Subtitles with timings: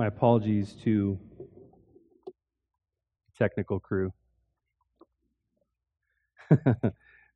[0.00, 1.18] My apologies to
[3.38, 4.14] technical crew.
[6.48, 6.56] who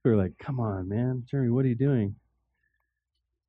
[0.07, 1.25] are like, come on, man.
[1.31, 2.15] Jeremy, what are you doing?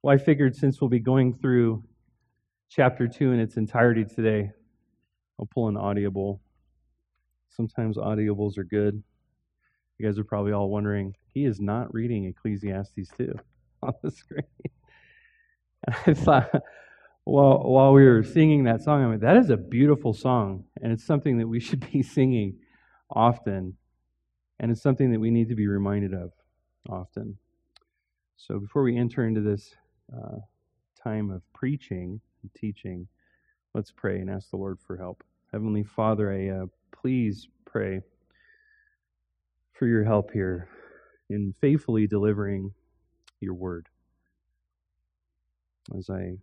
[0.01, 1.81] Well, I figured since we'll be going through
[2.67, 4.51] chapter 2 in its entirety today,
[5.39, 6.41] I'll pull an audible.
[7.51, 9.01] Sometimes audibles are good.
[9.97, 13.33] You guys are probably all wondering, he is not reading Ecclesiastes 2
[13.81, 14.43] on the screen.
[16.05, 16.49] I thought,
[17.25, 20.91] while, while we were singing that song, I mean, that is a beautiful song, and
[20.91, 22.59] it's something that we should be singing
[23.09, 23.75] often,
[24.59, 26.31] and it's something that we need to be reminded of
[26.89, 27.37] often.
[28.37, 29.75] So before we enter into this
[30.15, 30.37] uh,
[31.03, 33.07] time of preaching and teaching,
[33.73, 35.23] let's pray and ask the Lord for help.
[35.51, 38.01] Heavenly Father, I uh, please pray
[39.73, 40.69] for your help here
[41.29, 42.71] in faithfully delivering
[43.39, 43.89] your word.
[45.97, 46.37] As I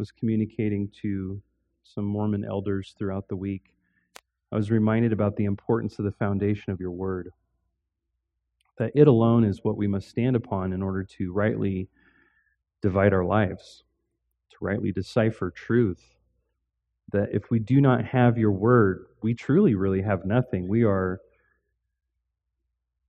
[0.00, 1.42] was communicating to
[1.84, 3.74] some Mormon elders throughout the week,
[4.50, 7.30] I was reminded about the importance of the foundation of your word.
[8.78, 11.90] That it alone is what we must stand upon in order to rightly
[12.80, 13.84] divide our lives,
[14.52, 16.14] to rightly decipher truth.
[17.12, 20.66] That if we do not have your word, we truly really have nothing.
[20.66, 21.20] We are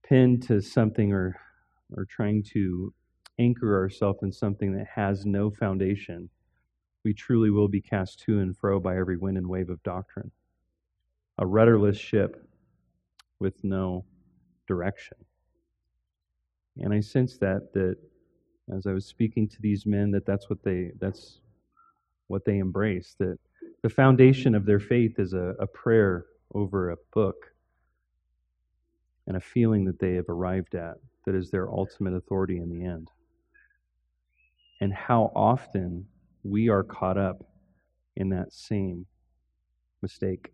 [0.02, 1.40] pinned to something or,
[1.96, 2.92] or trying to
[3.38, 6.28] anchor ourselves in something that has no foundation
[7.04, 10.30] we truly will be cast to and fro by every wind and wave of doctrine.
[11.38, 12.46] A rudderless ship
[13.40, 14.04] with no
[14.68, 15.16] direction.
[16.78, 17.96] And I sense that that
[18.74, 21.40] as I was speaking to these men that that's what they that's
[22.28, 23.38] what they embrace that
[23.82, 27.52] the foundation of their faith is a, a prayer over a book
[29.26, 32.84] and a feeling that they have arrived at that is their ultimate authority in the
[32.84, 33.10] end.
[34.80, 36.06] And how often
[36.42, 37.44] we are caught up
[38.16, 39.06] in that same
[40.00, 40.52] mistake.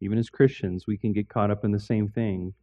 [0.00, 2.54] Even as Christians, we can get caught up in the same thing,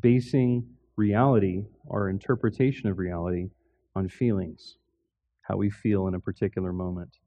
[0.00, 3.50] basing reality, our interpretation of reality,
[3.94, 4.76] on feelings,
[5.42, 7.18] how we feel in a particular moment.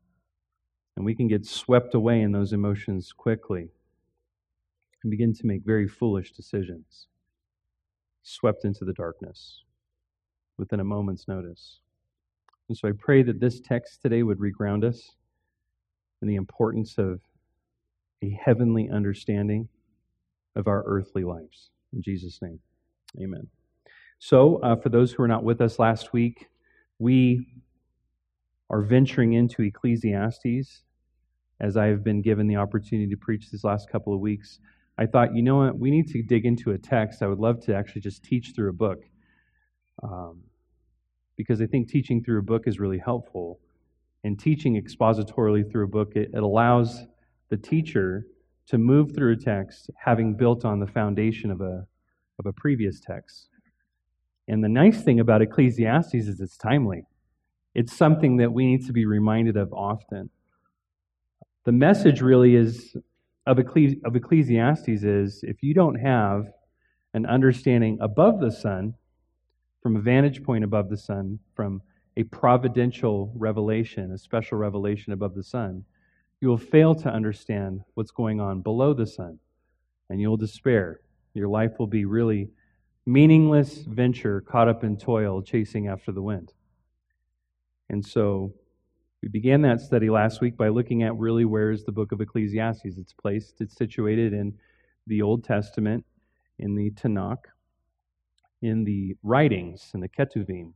[0.95, 3.69] And we can get swept away in those emotions quickly
[5.03, 7.07] and begin to make very foolish decisions,
[8.23, 9.63] swept into the darkness
[10.57, 11.80] within a moment's notice.
[12.71, 15.17] And so I pray that this text today would reground us
[16.21, 17.19] in the importance of
[18.23, 19.67] a heavenly understanding
[20.55, 21.71] of our earthly lives.
[21.91, 22.61] In Jesus' name,
[23.21, 23.45] amen.
[24.19, 26.47] So, uh, for those who were not with us last week,
[26.97, 27.45] we
[28.69, 30.83] are venturing into Ecclesiastes
[31.59, 34.59] as I have been given the opportunity to preach these last couple of weeks.
[34.97, 37.21] I thought, you know what, we need to dig into a text.
[37.21, 39.03] I would love to actually just teach through a book.
[40.01, 40.43] Um,
[41.41, 43.59] because I think teaching through a book is really helpful.
[44.23, 47.05] And teaching expositorily through a book, it, it allows
[47.49, 48.27] the teacher
[48.67, 51.87] to move through a text having built on the foundation of a,
[52.37, 53.47] of a previous text.
[54.47, 57.05] And the nice thing about Ecclesiastes is it's timely.
[57.73, 60.29] It's something that we need to be reminded of often.
[61.65, 62.95] The message really is
[63.47, 66.51] of, of Ecclesiastes is if you don't have
[67.15, 68.93] an understanding above the sun
[69.81, 71.81] from a vantage point above the sun, from
[72.17, 75.83] a providential revelation, a special revelation above the sun,
[76.39, 79.39] you will fail to understand what's going on below the sun,
[80.09, 80.99] and you'll despair.
[81.33, 82.49] Your life will be really
[83.05, 86.53] meaningless venture caught up in toil chasing after the wind.
[87.89, 88.53] And so
[89.21, 92.21] we began that study last week by looking at really where is the book of
[92.21, 92.97] Ecclesiastes.
[92.97, 94.53] It's placed, it's situated in
[95.07, 96.05] the Old Testament,
[96.59, 97.45] in the Tanakh,
[98.61, 100.73] in the writings, in the Ketuvim.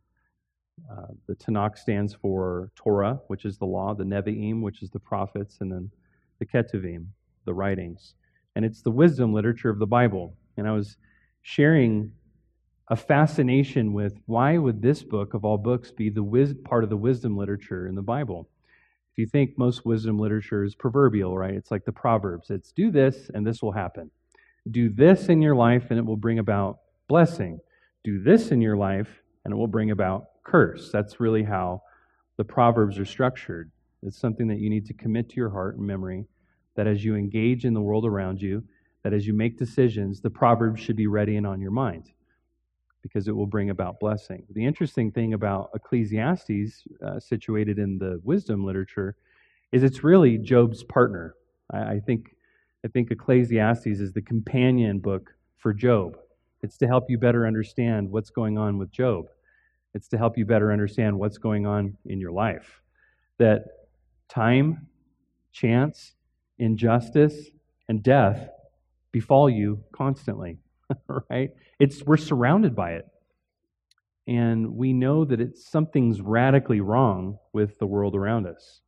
[0.91, 5.00] Uh, the Tanakh stands for Torah, which is the law, the Nevi'im, which is the
[5.00, 5.90] prophets, and then
[6.40, 7.07] the Ketuvim,
[7.46, 8.16] the writings.
[8.56, 10.35] And it's the wisdom literature of the Bible.
[10.57, 10.97] And I was
[11.41, 12.12] sharing
[12.90, 16.90] a fascination with why would this book of all books be the wis- part of
[16.90, 18.47] the wisdom literature in the Bible?
[19.12, 21.53] If you think most wisdom literature is proverbial, right?
[21.53, 22.49] It's like the Proverbs.
[22.49, 24.11] It's do this and this will happen.
[24.70, 27.59] Do this in your life and it will bring about blessing
[28.05, 29.09] do this in your life
[29.43, 30.91] and it will bring about curse.
[30.91, 31.81] That's really how
[32.37, 33.72] the Proverbs are structured.
[34.03, 36.25] It's something that you need to commit to your heart and memory
[36.75, 38.63] that as you engage in the world around you,
[39.03, 42.11] that as you make decisions, the Proverbs should be ready and on your mind
[43.02, 44.43] because it will bring about blessing.
[44.52, 49.16] The interesting thing about Ecclesiastes, uh, situated in the wisdom literature,
[49.72, 51.35] is it's really Job's partner.
[51.72, 52.35] I, I think
[52.84, 56.17] I think Ecclesiastes is the companion book for Job.
[56.66, 59.28] It's to help you better understand what's going on with Job.
[59.94, 62.82] It's to help you better understand what's going on in your life.
[63.38, 63.66] That
[64.29, 64.88] time,
[65.52, 66.14] chance,
[66.58, 67.52] injustice,
[67.88, 68.50] and death
[69.12, 70.58] befall you constantly,
[71.29, 71.52] right?
[71.79, 73.06] It's, we're surrounded by it.
[74.26, 78.82] And we know that it's something's radically wrong with the world around us.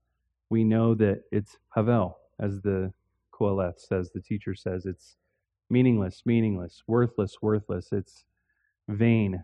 [0.50, 2.92] We know that it's Havel, as the
[3.32, 4.88] Qoheleth says, the teacher says.
[4.88, 5.16] It's
[5.70, 7.90] meaningless, meaningless, worthless, worthless.
[7.92, 8.26] It's
[8.88, 9.44] vain.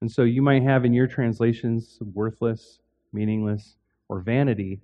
[0.00, 2.80] And so you might have in your translations worthless,
[3.12, 3.76] meaningless,
[4.08, 4.80] or vanity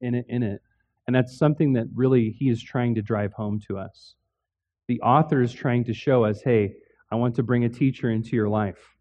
[0.00, 0.62] in it, in it.
[1.06, 4.14] And that's something that really he is trying to drive home to us.
[4.88, 6.74] The author is trying to show us hey,
[7.10, 8.96] I want to bring a teacher into your life,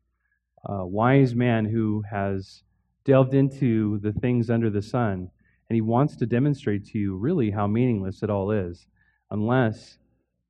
[0.65, 2.63] a wise man who has
[3.05, 5.29] delved into the things under the sun,
[5.69, 8.87] and he wants to demonstrate to you really how meaningless it all is,
[9.31, 9.97] unless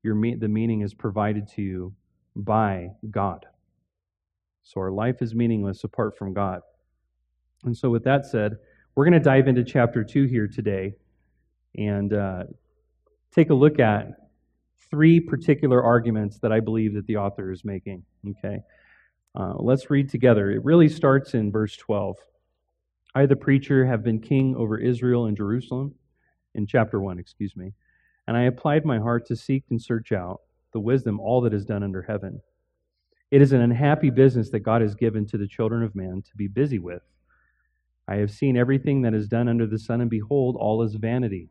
[0.04, 1.94] your the meaning is provided to you
[2.36, 3.46] by God.
[4.64, 6.62] So our life is meaningless apart from God.
[7.64, 8.58] And so, with that said,
[8.96, 10.94] we're going to dive into chapter 2 here today
[11.78, 12.44] and uh,
[13.34, 14.08] take a look at
[14.90, 18.04] three particular arguments that I believe that the author is making.
[18.28, 18.60] Okay?
[19.34, 20.52] Uh, let's read together.
[20.52, 22.18] It really starts in verse 12.
[23.16, 25.96] I, the preacher, have been king over Israel and Jerusalem,
[26.56, 27.74] in chapter 1, excuse me,
[28.28, 30.42] and I applied my heart to seek and search out
[30.74, 32.42] the wisdom, all that is done under heaven.
[33.30, 36.36] It is an unhappy business that God has given to the children of man to
[36.36, 37.02] be busy with.
[38.08, 41.50] I have seen everything that is done under the sun, and behold, all is vanity,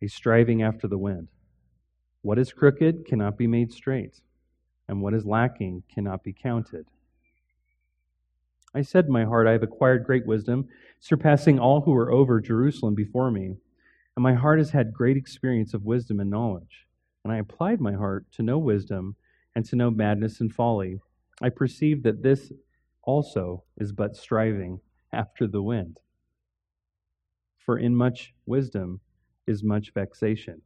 [0.00, 1.28] a striving after the wind.
[2.22, 4.20] What is crooked cannot be made straight,
[4.88, 6.86] and what is lacking cannot be counted.
[8.74, 10.68] I said in my heart, I have acquired great wisdom,
[11.00, 13.56] surpassing all who were over Jerusalem before me.
[14.16, 16.86] And my heart has had great experience of wisdom and knowledge.
[17.24, 19.16] And I applied my heart to know wisdom
[19.54, 21.00] and to know madness and folly.
[21.42, 22.52] I perceive that this
[23.02, 24.80] also is but striving
[25.12, 26.00] after the wind.
[27.58, 29.00] For in much wisdom
[29.46, 30.60] is much vexation,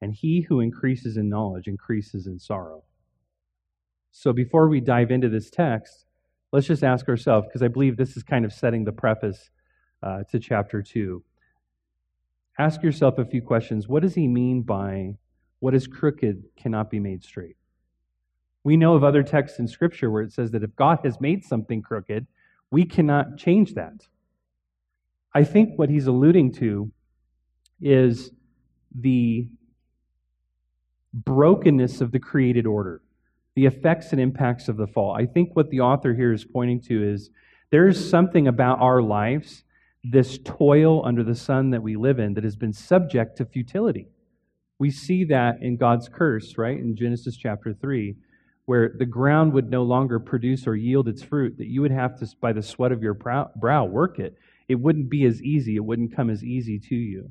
[0.00, 2.84] and he who increases in knowledge increases in sorrow.
[4.12, 6.06] So before we dive into this text,
[6.52, 9.50] let's just ask ourselves, because I believe this is kind of setting the preface
[10.02, 11.22] uh, to chapter 2.
[12.58, 13.88] Ask yourself a few questions.
[13.88, 15.16] What does he mean by
[15.60, 17.56] what is crooked cannot be made straight?
[18.64, 21.44] We know of other texts in Scripture where it says that if God has made
[21.44, 22.26] something crooked,
[22.70, 24.06] we cannot change that.
[25.34, 26.92] I think what he's alluding to
[27.80, 28.30] is
[28.94, 29.48] the
[31.14, 33.00] brokenness of the created order,
[33.54, 35.14] the effects and impacts of the fall.
[35.14, 37.30] I think what the author here is pointing to is
[37.70, 39.64] there is something about our lives,
[40.04, 44.08] this toil under the sun that we live in, that has been subject to futility.
[44.78, 46.78] We see that in God's curse, right?
[46.78, 48.16] In Genesis chapter 3
[48.66, 52.18] where the ground would no longer produce or yield its fruit, that you would have
[52.18, 54.36] to, by the sweat of your brow, work it.
[54.68, 55.76] It wouldn't be as easy.
[55.76, 57.30] It wouldn't come as easy to you.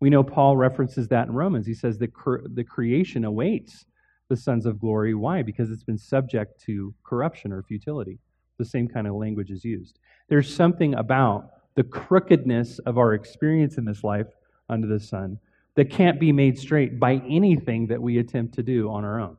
[0.00, 1.66] We know Paul references that in Romans.
[1.66, 2.10] He says that
[2.52, 3.86] the creation awaits
[4.28, 5.14] the sons of glory.
[5.14, 5.42] Why?
[5.42, 8.18] Because it's been subject to corruption or futility.
[8.58, 9.98] The same kind of language is used.
[10.28, 14.28] There's something about the crookedness of our experience in this life
[14.68, 15.38] under the sun
[15.76, 19.36] that can't be made straight by anything that we attempt to do on our own.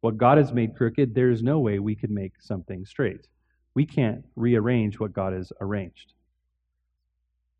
[0.00, 3.26] What God has made crooked, there is no way we could make something straight.
[3.74, 6.12] We can't rearrange what God has arranged.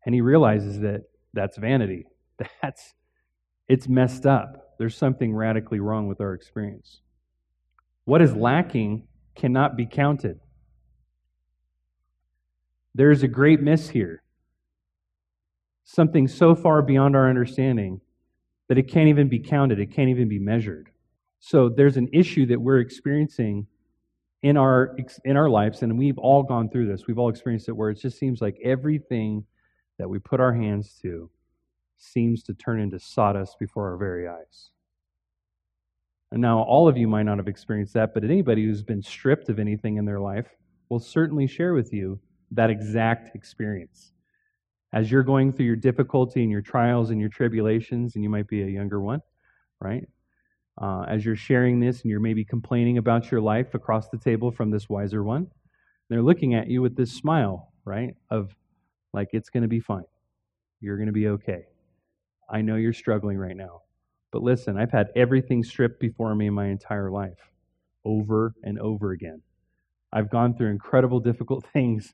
[0.05, 1.03] And he realizes that
[1.33, 2.05] that's vanity.
[2.61, 2.93] That's
[3.67, 4.75] it's messed up.
[4.79, 7.01] There's something radically wrong with our experience.
[8.05, 10.39] What is lacking cannot be counted.
[12.95, 14.23] There's a great miss here.
[15.83, 18.01] Something so far beyond our understanding
[18.67, 20.89] that it can't even be counted, it can't even be measured.
[21.39, 23.67] So there's an issue that we're experiencing
[24.41, 27.07] in our in our lives, and we've all gone through this.
[27.07, 29.45] We've all experienced it where it just seems like everything
[29.97, 31.29] that we put our hands to
[31.97, 34.69] seems to turn into sawdust before our very eyes.
[36.31, 39.49] And now, all of you might not have experienced that, but anybody who's been stripped
[39.49, 40.47] of anything in their life
[40.87, 42.19] will certainly share with you
[42.51, 44.11] that exact experience.
[44.93, 48.47] As you're going through your difficulty and your trials and your tribulations, and you might
[48.47, 49.21] be a younger one,
[49.79, 50.07] right?
[50.79, 54.51] uh, as you're sharing this and you're maybe complaining about your life across the table
[54.51, 55.47] from this wiser one.
[56.09, 58.15] They're looking at you with this smile, right?
[58.29, 58.55] Of
[59.13, 60.05] like, it's going to be fine.
[60.79, 61.65] You're going to be okay.
[62.49, 63.81] I know you're struggling right now.
[64.31, 67.51] But listen, I've had everything stripped before me in my entire life,
[68.05, 69.41] over and over again.
[70.13, 72.13] I've gone through incredible, difficult things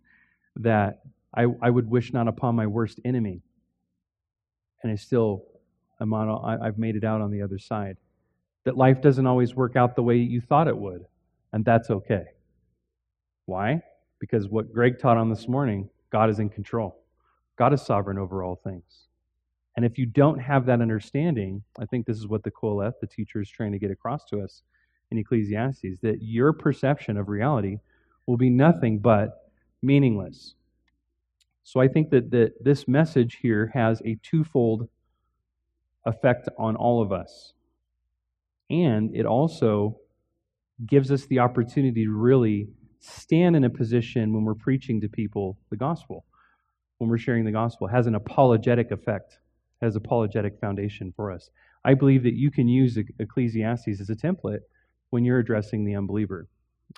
[0.58, 1.02] that
[1.34, 3.42] I, I would wish not upon my worst enemy.
[4.84, 5.46] And I still
[6.00, 7.98] am on, I've made it out on the other side
[8.66, 11.06] that life doesn't always work out the way you thought it would,
[11.54, 12.26] and that's okay.
[13.46, 13.82] Why?
[14.20, 17.04] Because what Greg taught on this morning, God is in control.
[17.58, 19.08] God is sovereign over all things.
[19.76, 23.08] And if you don't have that understanding, I think this is what the Qoheleth, the
[23.08, 24.64] teacher, is trying to get across to us
[25.12, 27.78] in Ecclesiastes that your perception of reality
[28.26, 29.45] will be nothing but
[29.86, 30.56] meaningless.
[31.64, 34.88] So I think that, that this message here has a twofold
[36.06, 37.54] effect on all of us.
[38.70, 39.98] And it also
[40.86, 42.68] gives us the opportunity to really
[43.00, 46.26] stand in a position when we're preaching to people the gospel,
[46.98, 49.38] when we're sharing the gospel, it has an apologetic effect,
[49.82, 51.50] has apologetic foundation for us.
[51.84, 54.62] I believe that you can use Ecclesiastes as a template
[55.12, 56.48] when you're addressing the unbeliever.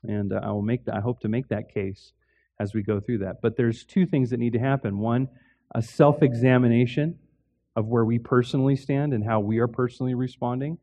[0.04, 2.14] And uh, I will make that, I hope to make that case
[2.60, 3.42] as we go through that.
[3.42, 5.00] But there's two things that need to happen.
[5.00, 5.30] One,
[5.74, 7.18] a self-examination
[7.76, 10.78] of where we personally stand and how we are personally responding,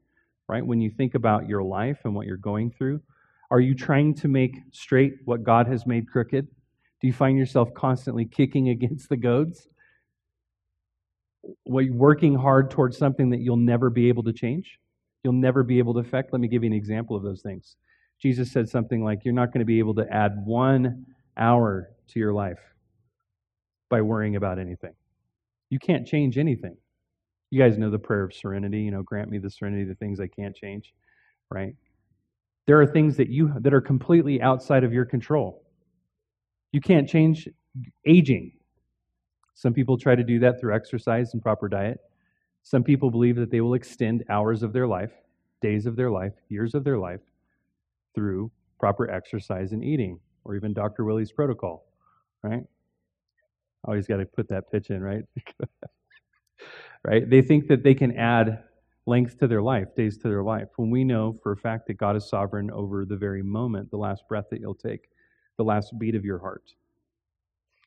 [0.49, 0.65] right?
[0.65, 3.01] When you think about your life and what you're going through,
[3.51, 6.47] are you trying to make straight what God has made crooked?
[7.01, 9.69] Do you find yourself constantly kicking against the goads?
[11.67, 14.79] You working hard towards something that you'll never be able to change?
[15.23, 16.33] You'll never be able to affect?
[16.33, 17.77] Let me give you an example of those things.
[18.21, 22.19] Jesus said something like, You're not going to be able to add one hour to
[22.19, 22.61] your life
[23.91, 24.95] by worrying about anything.
[25.71, 26.77] You can't change anything.
[27.51, 30.21] You guys know the prayer of serenity, you know, grant me the serenity, the things
[30.21, 30.93] I can't change,
[31.51, 31.75] right?
[32.67, 35.63] There are things that you that are completely outside of your control.
[36.73, 37.49] You can't change
[38.07, 38.53] aging.
[39.55, 41.99] Some people try to do that through exercise and proper diet.
[42.63, 45.13] Some people believe that they will extend hours of their life,
[45.61, 47.21] days of their life, years of their life
[48.15, 48.51] through
[48.81, 51.05] proper exercise and eating, or even Dr.
[51.05, 51.87] Willie's protocol,
[52.43, 52.65] right?
[53.85, 55.25] Always got to put that pitch in, right?
[57.05, 57.29] right?
[57.29, 58.65] They think that they can add
[59.07, 61.95] length to their life, days to their life, when we know for a fact that
[61.95, 65.09] God is sovereign over the very moment, the last breath that you'll take,
[65.59, 66.73] the last beat of your heart.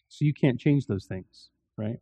[0.10, 2.00] So you can't change those things, right?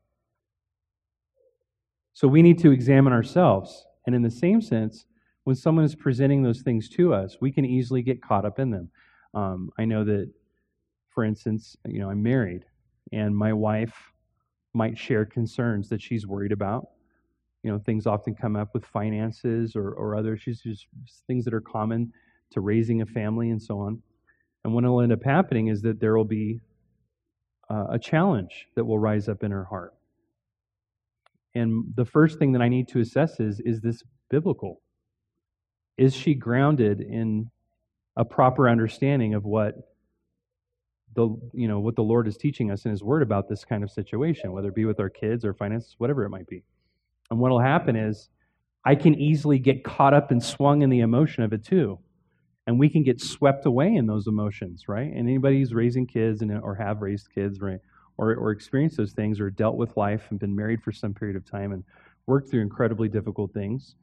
[2.13, 3.85] So we need to examine ourselves.
[4.05, 5.05] And in the same sense,
[5.43, 8.71] when someone is presenting those things to us, we can easily get caught up in
[8.71, 8.89] them.
[9.33, 10.31] Um, I know that,
[11.15, 12.65] for instance, you know, I'm married,
[13.13, 13.95] and my wife
[14.73, 16.89] might share concerns that she's worried about.
[17.63, 20.87] You know things often come up with finances or, or other issues just
[21.25, 22.11] things that are common
[22.51, 24.03] to raising a family and so on.
[24.63, 26.59] And what will end up happening is that there will be
[27.69, 29.95] uh, a challenge that will rise up in her heart.
[31.55, 34.81] And the first thing that i need to assess is is this biblical?
[35.97, 37.49] Is she grounded in
[38.17, 39.94] a proper understanding of what
[41.15, 43.83] the you know what the lord is teaching us in his word about this kind
[43.83, 46.63] of situation whether it be with our kids or finances whatever it might be
[47.31, 48.29] and what will happen is
[48.85, 51.99] I can easily get caught up and swung in the emotion of it too.
[52.67, 55.11] And we can get swept away in those emotions, right?
[55.11, 57.79] And anybody who's raising kids and, or have raised kids, right,
[58.17, 61.35] or, or experienced those things or dealt with life and been married for some period
[61.35, 61.83] of time and
[62.27, 63.95] worked through incredibly difficult things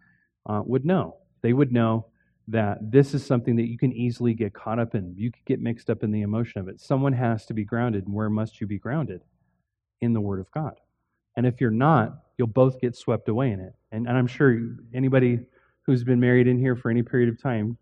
[0.47, 1.17] uh, would know.
[1.43, 2.07] They would know
[2.49, 5.15] that this is something that you can easily get caught up in.
[5.17, 6.81] You could get mixed up in the emotion of it.
[6.81, 8.07] Someone has to be grounded.
[8.07, 9.23] And where must you be grounded?
[10.01, 10.75] In the Word of God.
[11.37, 13.75] And if you're not, you'll both get swept away in it.
[13.93, 14.59] And, and I'm sure
[14.93, 15.41] anybody
[15.83, 17.79] who's been married in here for any period of time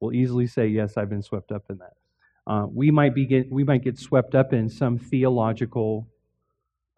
[0.00, 1.92] will easily say, Yes, I've been swept up in that.
[2.46, 6.06] Uh, we, might be get, we might get swept up in some theological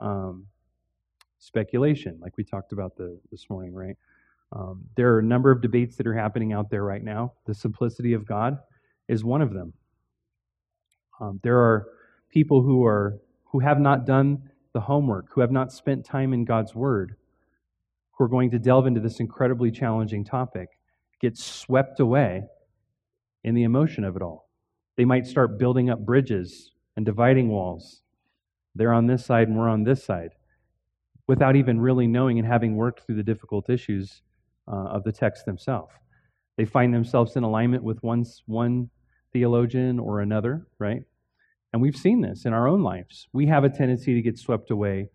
[0.01, 0.47] um,
[1.39, 3.97] speculation, like we talked about the, this morning, right?
[4.53, 7.35] Um, there are a number of debates that are happening out there right now.
[7.47, 8.59] The simplicity of God
[9.09, 9.75] is one of them.
[11.21, 11.87] Um, there are
[12.31, 16.45] people who are who have not done the homework, who have not spent time in
[16.45, 17.17] God's Word,
[18.13, 20.69] who are going to delve into this incredibly challenging topic,
[21.21, 22.43] get swept away
[23.45, 24.49] in the emotion of it all.
[24.97, 28.03] They might start building up bridges and dividing walls.
[28.75, 30.31] They're on this side and we're on this side
[31.27, 34.23] without even really knowing and having worked through the difficult issues
[34.71, 35.93] uh, of the text themselves.
[36.57, 38.91] They find themselves in alignment with one, one
[39.33, 41.03] theologian or another, right?
[41.73, 43.29] And we've seen this in our own lives.
[43.33, 45.11] We have a tendency to get swept away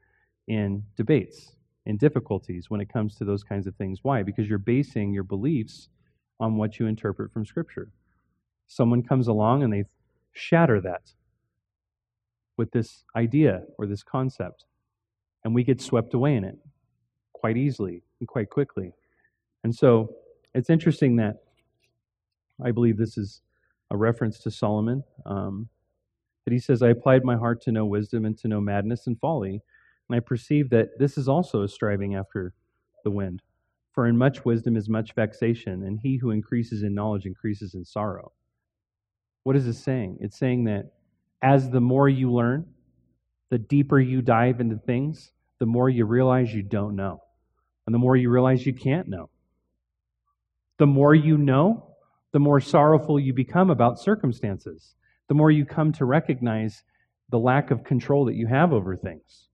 [0.48, 1.56] in debates,
[1.86, 4.00] in difficulties when it comes to those kinds of things.
[4.04, 4.24] Why?
[4.24, 5.90] Because you're basing your beliefs
[6.40, 7.92] on what you interpret from Scripture.
[8.68, 9.86] Someone comes along and they
[10.32, 11.12] shatter that
[12.58, 14.66] with this idea or this concept,
[15.44, 16.58] and we get swept away in it
[17.34, 18.94] quite easily and quite quickly.
[19.64, 20.16] And so
[20.54, 21.44] it's interesting that
[22.64, 23.42] I believe this is
[23.90, 25.04] a reference to Solomon.
[25.26, 25.70] Um,
[26.46, 29.20] that he says, I applied my heart to know wisdom and to know madness and
[29.20, 29.62] folly.
[30.10, 32.54] And I perceive that this is also a striving after
[33.04, 33.42] the wind.
[33.94, 37.86] For in much wisdom is much vexation, and he who increases in knowledge increases in
[37.86, 38.32] sorrow.
[39.44, 40.18] What is this saying?
[40.20, 40.92] It's saying that
[41.42, 42.66] as the more you learn,
[43.52, 47.22] the deeper you dive into things, the more you realize you don't know.
[47.86, 49.30] And the more you realize you can't know.
[50.80, 51.94] The more you know,
[52.32, 54.96] the more sorrowful you become about circumstances.
[55.30, 56.84] The more you come to recognize
[57.30, 59.48] the lack of control that you have over things.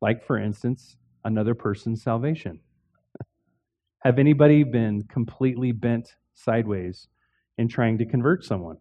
[0.00, 2.60] Like, for instance, another person's salvation.
[4.00, 7.08] Have anybody been completely bent sideways
[7.58, 8.76] in trying to convert someone?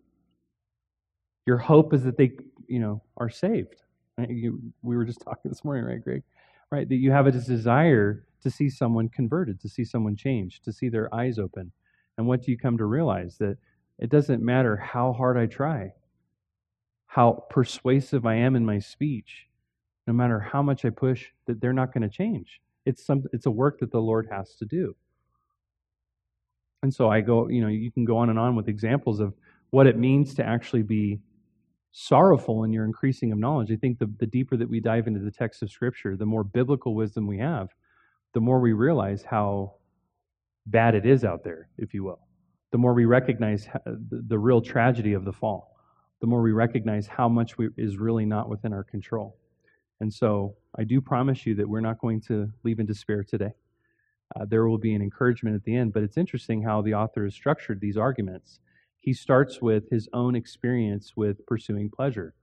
[1.45, 2.31] Your hope is that they,
[2.67, 3.81] you know, are saved.
[4.29, 6.23] You, we were just talking this morning, right, Greg?
[6.71, 10.71] Right, that you have a desire to see someone converted, to see someone changed, to
[10.71, 11.71] see their eyes open.
[12.15, 13.37] And what do you come to realize?
[13.39, 13.57] That
[13.97, 15.93] it doesn't matter how hard I try,
[17.07, 19.47] how persuasive I am in my speech,
[20.05, 22.61] no matter how much I push, that they're not going to change.
[22.85, 24.95] It's some it's a work that the Lord has to do.
[26.83, 29.33] And so I go, you know, you can go on and on with examples of
[29.71, 31.19] what it means to actually be
[31.93, 33.71] sorrowful in your increasing of knowledge.
[33.71, 36.43] I think the, the deeper that we dive into the text of Scripture, the more
[36.43, 37.69] biblical wisdom we have,
[38.35, 39.73] the more we realize how
[40.67, 42.19] bad it is out there, if you will.
[42.73, 45.77] The more we recognize the, the real tragedy of the fall,
[46.19, 49.37] the more we recognize how much we, is really not within our control.
[50.01, 53.53] And so I do promise you that we're not going to leave in despair today.
[54.35, 57.23] Uh, there will be an encouragement at the end, but it's interesting how the author
[57.23, 58.59] has structured these arguments.
[58.97, 62.33] He starts with his own experience with pursuing pleasure,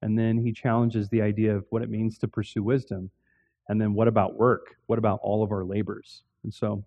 [0.00, 3.10] and then he challenges the idea of what it means to pursue wisdom,
[3.68, 4.76] and then what about work?
[4.86, 6.22] What about all of our labors?
[6.42, 6.84] And so,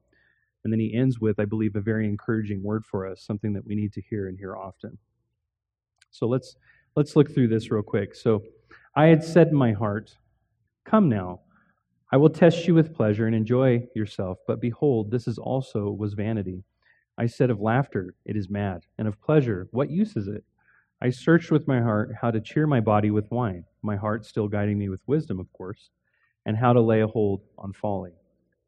[0.63, 3.65] and then he ends with, I believe, a very encouraging word for us, something that
[3.65, 4.97] we need to hear and hear often.
[6.11, 6.55] So let's
[6.95, 8.15] let's look through this real quick.
[8.15, 8.43] So
[8.95, 10.15] I had said in my heart,
[10.85, 11.41] Come now,
[12.11, 14.39] I will test you with pleasure and enjoy yourself.
[14.47, 16.63] But behold, this is also was vanity.
[17.17, 20.43] I said of laughter, it is mad, and of pleasure, what use is it?
[21.01, 24.47] I searched with my heart how to cheer my body with wine, my heart still
[24.47, 25.89] guiding me with wisdom, of course,
[26.45, 28.11] and how to lay a hold on folly,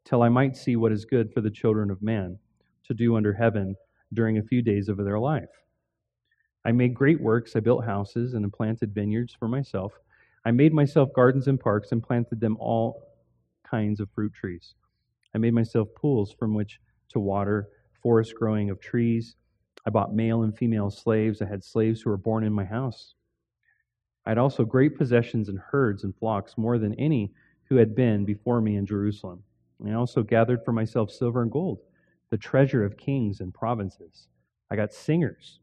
[0.04, 2.38] till I might see what is good for the children of man
[2.84, 3.74] to do under heaven
[4.12, 5.48] during a few days of their life.
[6.64, 9.92] I made great works, I built houses and planted vineyards for myself.
[10.44, 13.02] I made myself gardens and parks and planted them all
[13.68, 14.74] kinds of fruit trees.
[15.34, 17.68] I made myself pools from which to water,
[18.02, 19.36] forest growing of trees.
[19.86, 21.42] I bought male and female slaves.
[21.42, 23.14] I had slaves who were born in my house.
[24.26, 27.32] I had also great possessions and herds and flocks, more than any
[27.68, 29.42] who had been before me in Jerusalem.
[29.80, 31.80] And I also gathered for myself silver and gold,
[32.30, 34.28] the treasure of kings and provinces.
[34.70, 35.60] I got singers,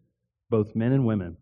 [0.49, 1.37] both men and women,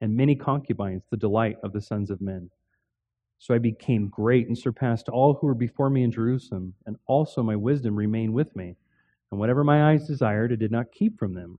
[0.00, 2.50] and many concubines, the delight of the sons of men.
[3.38, 7.42] So I became great and surpassed all who were before me in Jerusalem, and also
[7.42, 8.76] my wisdom remained with me.
[9.30, 11.58] And whatever my eyes desired, I did not keep from them.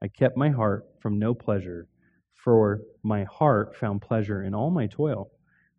[0.00, 1.88] I kept my heart from no pleasure,
[2.32, 5.30] for my heart found pleasure in all my toil,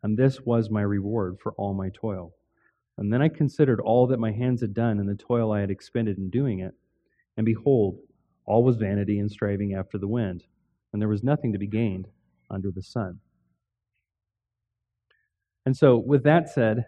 [0.03, 2.33] and this was my reward for all my toil.
[2.97, 5.71] And then I considered all that my hands had done and the toil I had
[5.71, 6.73] expended in doing it.
[7.37, 7.99] And behold,
[8.45, 10.43] all was vanity and striving after the wind,
[10.91, 12.07] and there was nothing to be gained
[12.49, 13.19] under the sun.
[15.65, 16.85] And so, with that said,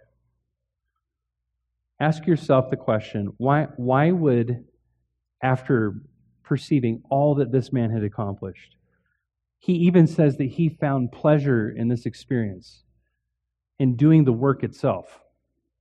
[2.00, 4.65] ask yourself the question why, why would,
[5.43, 6.02] after
[6.43, 8.76] perceiving all that this man had accomplished,
[9.60, 12.84] he even says that he found pleasure in this experience,
[13.82, 15.22] in doing the work itself,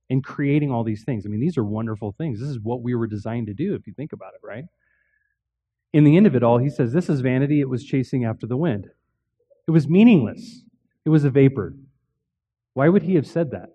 [0.09, 1.23] in creating all these things.
[1.23, 2.39] I mean, these are wonderful things.
[2.39, 4.63] This is what we were designed to do, if you think about it, right?
[5.93, 7.61] In the end of it all, he says, This is vanity.
[7.61, 8.89] It was chasing after the wind.
[9.67, 10.63] It was meaningless.
[11.05, 11.75] It was a vapor.
[12.73, 13.69] Why would he have said that?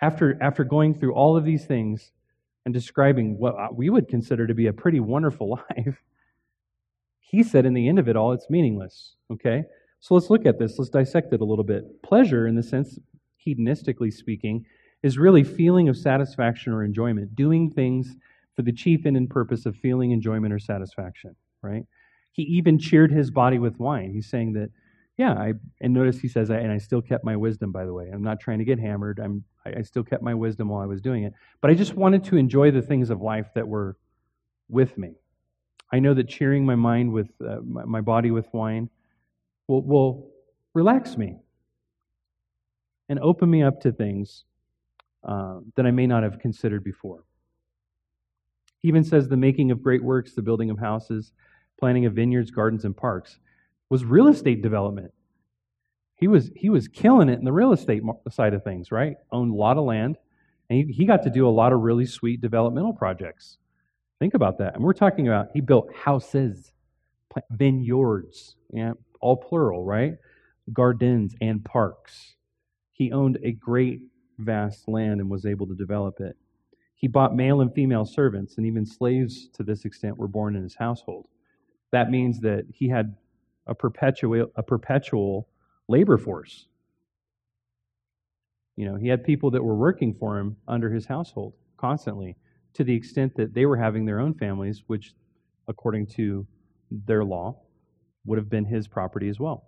[0.00, 2.10] After, after going through all of these things
[2.64, 6.02] and describing what uh, we would consider to be a pretty wonderful life,
[7.20, 9.14] he said in the end of it all, it's meaningless.
[9.30, 9.66] Okay?
[10.02, 10.78] So let's look at this.
[10.78, 12.02] Let's dissect it a little bit.
[12.02, 12.98] Pleasure, in the sense,
[13.46, 14.66] hedonistically speaking,
[15.04, 18.16] is really feeling of satisfaction or enjoyment, doing things
[18.56, 21.84] for the chief end and purpose of feeling enjoyment or satisfaction, right?
[22.32, 24.10] He even cheered his body with wine.
[24.12, 24.70] He's saying that
[25.18, 27.70] yeah, I and notice he says, and I still kept my wisdom.
[27.70, 29.20] By the way, I'm not trying to get hammered.
[29.22, 31.32] I'm I, I still kept my wisdom while I was doing it.
[31.60, 33.96] But I just wanted to enjoy the things of life that were
[34.68, 35.12] with me.
[35.92, 38.88] I know that cheering my mind with uh, my, my, body with wine
[39.68, 40.30] will will
[40.74, 41.36] relax me
[43.08, 44.44] and open me up to things
[45.24, 47.24] uh, that I may not have considered before.
[48.80, 51.32] He even says the making of great works, the building of houses,
[51.78, 53.38] planting of vineyards, gardens, and parks
[53.90, 55.12] was real estate development.
[56.16, 59.16] He was, he was killing it in the real estate side of things, right?
[59.30, 60.16] Owned a lot of land,
[60.70, 63.58] and he, he got to do a lot of really sweet developmental projects.
[64.18, 64.74] Think about that.
[64.74, 66.72] And we're talking about he built houses,
[67.50, 70.14] vineyards, yeah, all plural, right?
[70.72, 72.34] Gardens and parks.
[72.92, 74.00] He owned a great
[74.38, 76.36] vast land and was able to develop it.
[76.96, 80.62] He bought male and female servants, and even slaves to this extent were born in
[80.62, 81.26] his household.
[81.90, 83.16] That means that he had
[83.66, 85.48] a perpetual, a perpetual
[85.88, 86.66] labor force.
[88.76, 92.36] You know, he had people that were working for him under his household constantly
[92.74, 95.14] to the extent that they were having their own families, which,
[95.68, 96.46] according to
[96.90, 97.60] their law,
[98.24, 99.64] would have been his property as well.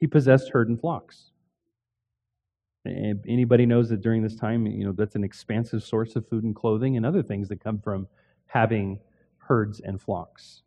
[0.00, 1.32] He possessed herd and flocks.
[2.86, 6.54] Anybody knows that during this time, you know, that's an expansive source of food and
[6.54, 8.06] clothing and other things that come from
[8.46, 9.00] having
[9.38, 10.62] herds and flocks.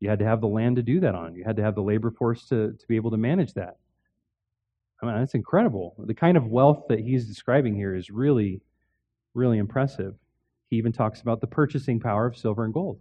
[0.00, 1.34] You had to have the land to do that on.
[1.34, 3.76] You had to have the labor force to, to be able to manage that.
[5.02, 5.94] I mean, that's incredible.
[5.98, 8.62] The kind of wealth that he's describing here is really,
[9.34, 10.14] really impressive.
[10.70, 13.00] He even talks about the purchasing power of silver and gold.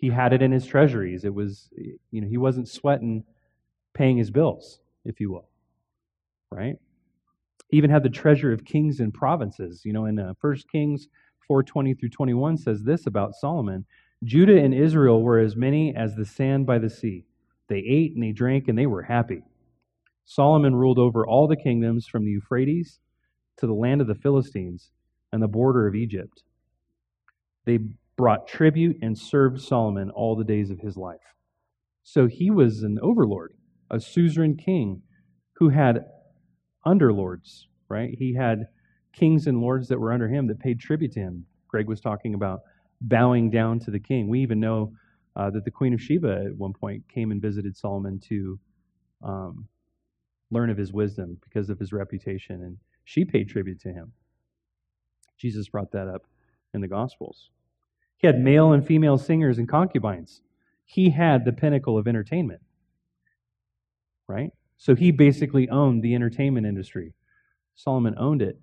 [0.00, 1.24] He had it in his treasuries.
[1.24, 1.68] It was,
[2.10, 3.24] you know, he wasn't sweating
[3.92, 5.48] paying his bills, if you will.
[6.50, 6.76] Right?
[7.68, 9.82] He even had the treasure of kings and provinces.
[9.84, 11.08] You know, in uh, 1 Kings
[11.48, 13.84] 4:20 through 21 says this about Solomon:
[14.24, 17.26] Judah and Israel were as many as the sand by the sea.
[17.68, 19.42] They ate and they drank and they were happy.
[20.24, 23.00] Solomon ruled over all the kingdoms from the Euphrates
[23.58, 24.90] to the land of the Philistines
[25.32, 26.42] and the border of Egypt.
[27.66, 27.78] They
[28.20, 31.34] brought tribute and served Solomon all the days of his life.
[32.02, 33.54] So he was an overlord,
[33.90, 35.00] a suzerain king
[35.54, 36.04] who had
[36.86, 38.14] underlords, right?
[38.18, 38.66] He had
[39.14, 41.46] kings and lords that were under him that paid tribute to him.
[41.66, 42.60] Greg was talking about
[43.00, 44.28] bowing down to the king.
[44.28, 44.92] We even know
[45.34, 48.60] uh, that the Queen of Sheba at one point came and visited Solomon to
[49.22, 49.66] um,
[50.50, 54.12] learn of his wisdom because of his reputation, and she paid tribute to him.
[55.38, 56.26] Jesus brought that up
[56.74, 57.48] in the Gospels.
[58.20, 60.42] He had male and female singers and concubines.
[60.84, 62.60] He had the pinnacle of entertainment,
[64.28, 64.50] right?
[64.76, 67.14] So he basically owned the entertainment industry.
[67.76, 68.58] Solomon owned it.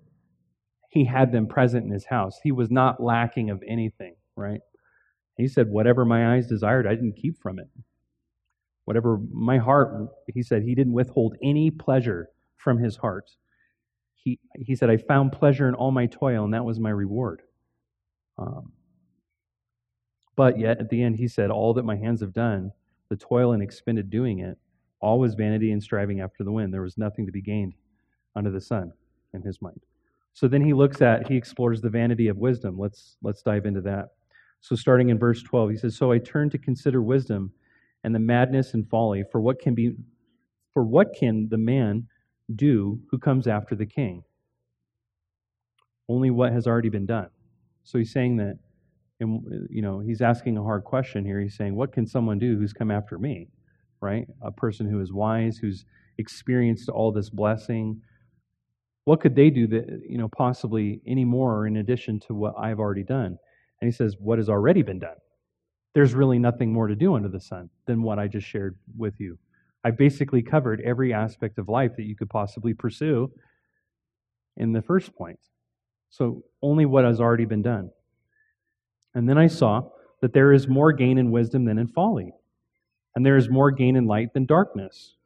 [0.90, 2.38] He had them present in his house.
[2.40, 4.60] He was not lacking of anything, right?
[5.36, 7.68] He said, Whatever my eyes desired, I didn't keep from it.
[8.84, 13.30] Whatever my heart, he said, he didn't withhold any pleasure from his heart.
[14.14, 17.42] He, he said, I found pleasure in all my toil, and that was my reward.
[18.38, 18.72] Um,
[20.38, 22.70] but yet, at the end, he said, All that my hands have done,
[23.08, 24.56] the toil and expended doing it,
[25.00, 26.72] all was vanity and striving after the wind.
[26.72, 27.74] There was nothing to be gained
[28.36, 28.92] under the sun
[29.34, 29.80] in his mind.
[30.34, 32.78] So then he looks at, he explores the vanity of wisdom.
[32.78, 34.10] Let's, let's dive into that.
[34.60, 37.50] So starting in verse 12, he says, So I turned to consider wisdom
[38.04, 39.96] and the madness and folly for what can be
[40.72, 42.06] for what can the man
[42.54, 44.22] do who comes after the king
[46.08, 47.28] only what has already been done
[47.82, 48.56] so he's saying that
[49.20, 52.58] and you know he's asking a hard question here he's saying what can someone do
[52.58, 53.48] who's come after me
[54.00, 55.84] right a person who is wise who's
[56.18, 58.00] experienced all this blessing
[59.04, 62.78] what could they do that you know possibly any more in addition to what i've
[62.78, 63.36] already done
[63.80, 65.16] and he says what has already been done
[65.94, 69.18] there's really nothing more to do under the sun than what I just shared with
[69.18, 69.38] you.
[69.84, 73.32] I basically covered every aspect of life that you could possibly pursue
[74.56, 75.38] in the first point.
[76.10, 77.90] So only what has already been done.
[79.18, 79.82] And then I saw
[80.20, 82.34] that there is more gain in wisdom than in folly,
[83.16, 85.16] and there is more gain in light than darkness.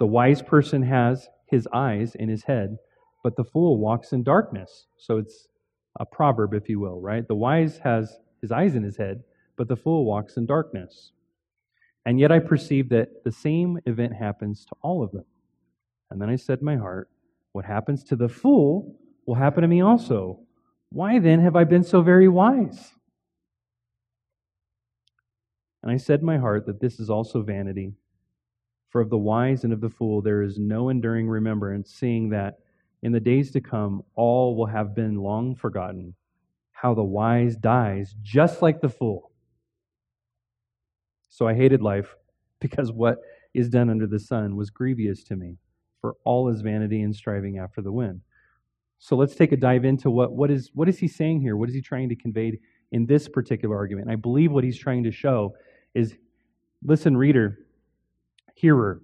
[0.00, 2.76] The wise person has his eyes in his head,
[3.22, 4.86] but the fool walks in darkness.
[4.96, 5.46] So it's
[6.00, 7.24] a proverb, if you will, right?
[7.28, 9.22] The wise has his eyes in his head,
[9.56, 11.12] but the fool walks in darkness.
[12.04, 15.26] And yet I perceive that the same event happens to all of them.
[16.10, 17.08] And then I said in my heart,
[17.52, 20.40] What happens to the fool will happen to me also.
[20.90, 22.90] Why then have I been so very wise?
[25.84, 27.92] And I said in my heart that this is also vanity.
[28.88, 32.60] For of the wise and of the fool there is no enduring remembrance, seeing that
[33.02, 36.14] in the days to come all will have been long forgotten.
[36.72, 39.30] How the wise dies just like the fool.
[41.28, 42.16] So I hated life
[42.60, 43.18] because what
[43.52, 45.58] is done under the sun was grievous to me,
[46.00, 48.22] for all is vanity and striving after the wind.
[48.98, 51.58] So let's take a dive into what, what, is, what is he saying here?
[51.58, 52.58] What is he trying to convey
[52.90, 54.06] in this particular argument?
[54.06, 55.54] And I believe what he's trying to show
[55.94, 56.14] is
[56.84, 57.58] listen, reader,
[58.54, 59.00] hearer,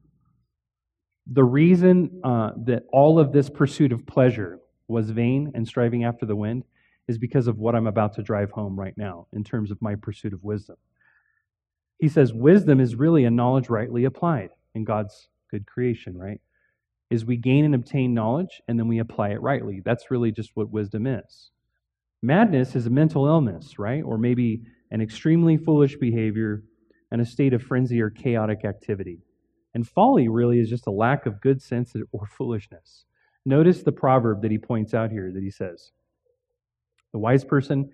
[1.26, 6.26] the reason uh, that all of this pursuit of pleasure was vain and striving after
[6.26, 6.64] the wind
[7.08, 9.94] is because of what I'm about to drive home right now in terms of my
[9.94, 10.76] pursuit of wisdom.
[11.98, 16.40] He says wisdom is really a knowledge rightly applied in God's good creation, right?
[17.10, 19.82] Is we gain and obtain knowledge and then we apply it rightly.
[19.84, 21.50] That's really just what wisdom is.
[22.22, 24.02] Madness is a mental illness, right?
[24.02, 26.62] Or maybe an extremely foolish behavior
[27.10, 29.20] and a state of frenzy or chaotic activity.
[29.74, 33.04] And folly really is just a lack of good sense or foolishness.
[33.44, 35.92] Notice the proverb that he points out here that he says
[37.12, 37.90] The wise person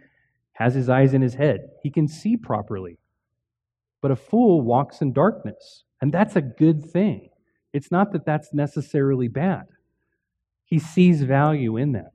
[0.54, 2.98] has his eyes in his head, he can see properly.
[4.02, 7.28] But a fool walks in darkness, and that's a good thing.
[7.72, 9.64] It's not that that's necessarily bad.
[10.64, 12.12] He sees value in that.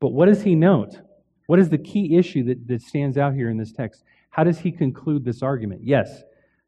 [0.00, 1.00] But what does he note?
[1.46, 4.02] What is the key issue that, that stands out here in this text?
[4.36, 5.80] How does he conclude this argument?
[5.82, 6.22] Yes,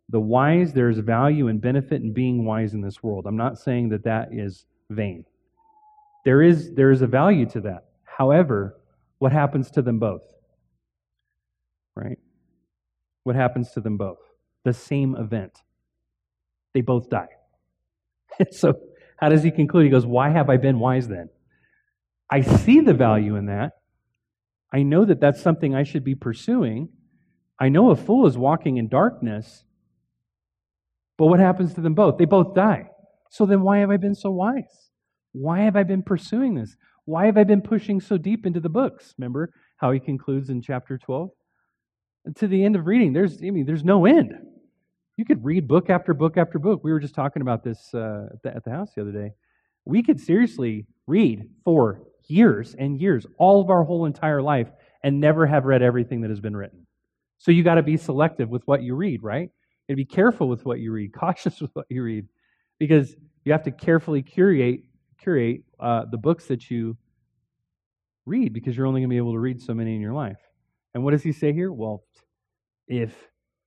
[0.09, 3.27] the wise, there is value and benefit in being wise in this world.
[3.27, 5.27] I'm not saying that that is vain.
[6.25, 7.85] There is, there is a value to that.
[8.05, 8.81] However,
[9.19, 10.23] what happens to them both?
[11.95, 12.19] Right?
[13.25, 14.19] What happens to them both?
[14.65, 15.53] The same event.
[16.73, 17.29] They both die.
[18.51, 18.81] so,
[19.19, 19.85] how does he conclude?
[19.85, 21.29] He goes, Why have I been wise then?
[22.31, 23.73] I see the value in that.
[24.73, 26.89] I know that that's something I should be pursuing.
[27.61, 29.65] I know a fool is walking in darkness.
[31.17, 32.17] But what happens to them both?
[32.17, 32.91] They both die.
[33.31, 34.91] So then why have I been so wise?
[35.33, 36.77] Why have I been pursuing this?
[37.05, 39.15] Why have I been pushing so deep into the books?
[39.19, 41.31] Remember how he concludes in chapter 12?
[42.25, 44.35] And to the end of reading, there's I mean, there's no end.
[45.17, 46.85] You could read book after book after book.
[46.85, 49.33] We were just talking about this uh, at, the, at the house the other day.
[49.85, 54.69] We could seriously read for years and years, all of our whole entire life,
[55.03, 56.87] and never have read everything that has been written.
[57.39, 59.51] So you got to be selective with what you read, right?
[59.89, 62.27] And be careful with what you read, cautious with what you read,
[62.79, 64.81] because you have to carefully curate
[65.21, 66.97] curate uh, the books that you
[68.27, 70.39] read, because you're only going to be able to read so many in your life.
[70.95, 71.73] And what does he say here?
[71.73, 72.05] Well,
[72.87, 73.15] if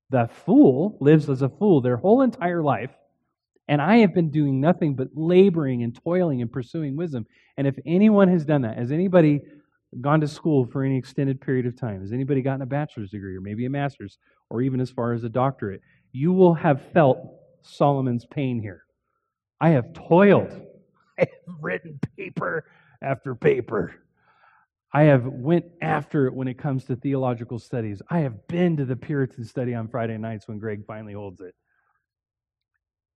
[0.09, 2.91] the fool lives as a fool their whole entire life,
[3.67, 7.25] and I have been doing nothing but laboring and toiling and pursuing wisdom.
[7.55, 9.41] And if anyone has done that, has anybody
[9.99, 12.01] gone to school for any extended period of time?
[12.01, 14.17] Has anybody gotten a bachelor's degree or maybe a master's
[14.49, 15.81] or even as far as a doctorate?
[16.13, 17.19] You will have felt
[17.63, 18.85] Solomon's pain here.
[19.59, 20.51] I have toiled.
[21.19, 22.65] I have written paper
[23.01, 23.95] after paper.
[24.93, 28.01] I have went after it when it comes to theological studies.
[28.09, 31.55] I have been to the Puritan study on Friday nights when Greg finally holds it.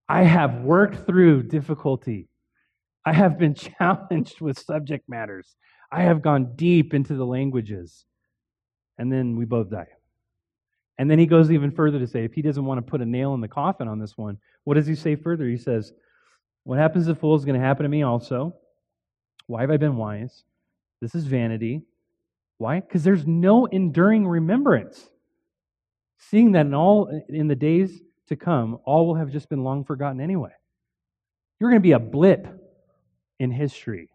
[0.08, 2.30] I have worked through difficulty.
[3.06, 5.56] I have been challenged with subject matters.
[5.92, 8.06] I have gone deep into the languages.
[8.98, 9.88] And then we both die.
[10.98, 13.06] And then he goes even further to say, if he doesn't want to put a
[13.06, 15.48] nail in the coffin on this one, what does he say further?
[15.48, 15.92] He says,
[16.64, 18.56] What happens to the fool is going to happen to me also.
[19.48, 20.44] Why have I been wise?
[21.02, 21.82] This is vanity.
[22.58, 22.80] Why?
[22.80, 25.10] Because there's no enduring remembrance.
[26.18, 29.84] Seeing that in all in the days to come, all will have just been long
[29.84, 30.52] forgotten anyway.
[31.60, 32.48] You're going to be a blip
[33.40, 34.10] in history.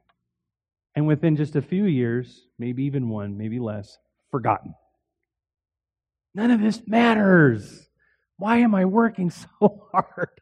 [0.97, 3.99] And within just a few years, maybe even one, maybe less,
[4.31, 4.75] forgotten.
[6.35, 7.89] None of this matters.
[8.37, 10.41] Why am I working so hard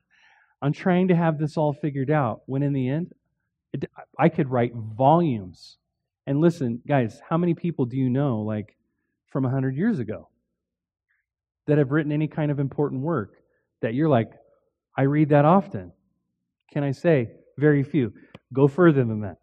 [0.61, 3.12] on trying to have this all figured out when in the end,
[3.72, 3.84] it,
[4.18, 5.76] I could write volumes.
[6.26, 8.76] And listen, guys, how many people do you know, like
[9.26, 10.28] from 100 years ago,
[11.66, 13.38] that have written any kind of important work?
[13.80, 14.30] that you're like,
[14.96, 15.92] I read that often?
[16.72, 18.12] Can I say very few?
[18.52, 19.37] Go further than that.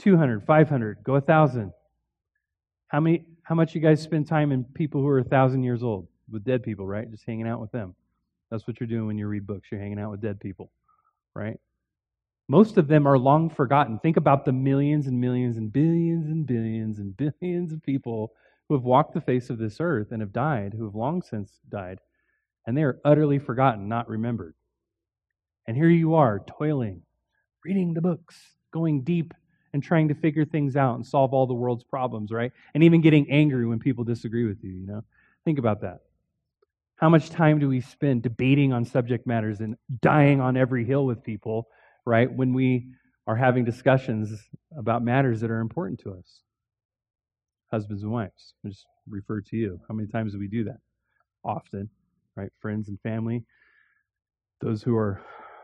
[0.00, 1.72] 200, 500, go 1,000.
[2.88, 3.24] How many?
[3.42, 6.44] How much you guys spend time in people who are a thousand years old with
[6.44, 7.10] dead people, right?
[7.10, 7.94] Just hanging out with them.
[8.50, 9.68] That's what you're doing when you read books.
[9.70, 10.70] You're hanging out with dead people,
[11.34, 11.58] right?
[12.48, 13.98] Most of them are long forgotten.
[13.98, 18.32] Think about the millions and millions and billions and billions and billions of people
[18.68, 21.60] who have walked the face of this earth and have died, who have long since
[21.68, 22.00] died
[22.66, 24.54] and they are utterly forgotten, not remembered.
[25.66, 27.02] And here you are, toiling,
[27.64, 28.36] reading the books,
[28.72, 29.34] going deep
[29.72, 32.52] and trying to figure things out and solve all the world's problems, right?
[32.74, 35.04] And even getting angry when people disagree with you, you know?
[35.44, 36.00] Think about that.
[36.96, 41.06] How much time do we spend debating on subject matters and dying on every hill
[41.06, 41.68] with people,
[42.04, 42.30] right?
[42.30, 42.88] When we
[43.26, 46.40] are having discussions about matters that are important to us.
[47.70, 48.54] Husbands and wives.
[48.64, 49.80] I just refer to you.
[49.88, 50.78] How many times do we do that?
[51.44, 51.88] Often
[52.36, 52.50] right?
[52.60, 53.44] Friends and family,
[54.60, 55.20] those who are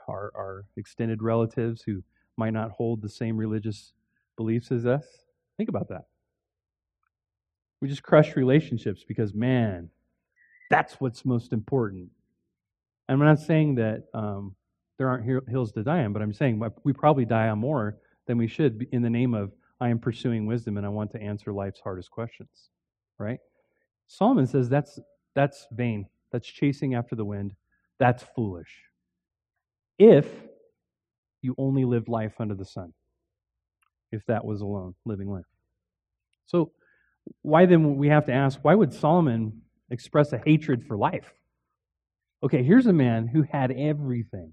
[0.09, 2.03] our, extended relatives who
[2.37, 3.93] might not hold the same religious
[4.37, 5.05] beliefs as us.
[5.57, 6.05] Think about that.
[7.81, 9.91] We just crush relationships because, man,
[10.71, 12.11] that's what's most important.
[13.09, 14.55] And I'm not saying that um,
[14.99, 18.39] there aren't hills to die on, but I'm saying we probably die on more than
[18.39, 21.53] we should in the name of I am pursuing wisdom and I want to answer
[21.53, 22.71] life's hardest questions.
[23.19, 23.39] Right?
[24.07, 24.99] Solomon says that's
[25.35, 27.55] that's vain that's chasing after the wind,
[27.99, 28.71] that's foolish.
[29.99, 30.27] If
[31.43, 32.93] you only lived life under the sun,
[34.17, 35.45] if that was alone, living life.
[36.47, 36.73] So,
[37.43, 41.33] why then we have to ask, why would Solomon express a hatred for life?
[42.43, 44.53] Okay, here's a man who had everything,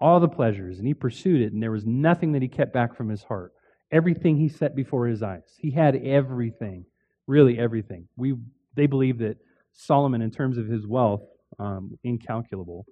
[0.00, 2.96] all the pleasures, and he pursued it, and there was nothing that he kept back
[2.96, 3.52] from his heart.
[3.92, 5.54] Everything he set before his eyes.
[5.58, 6.86] He had everything,
[7.26, 8.08] really everything.
[8.16, 8.34] We,
[8.74, 9.36] they believe that
[9.72, 11.22] Solomon, in terms of his wealth,
[11.58, 12.86] um, incalculable,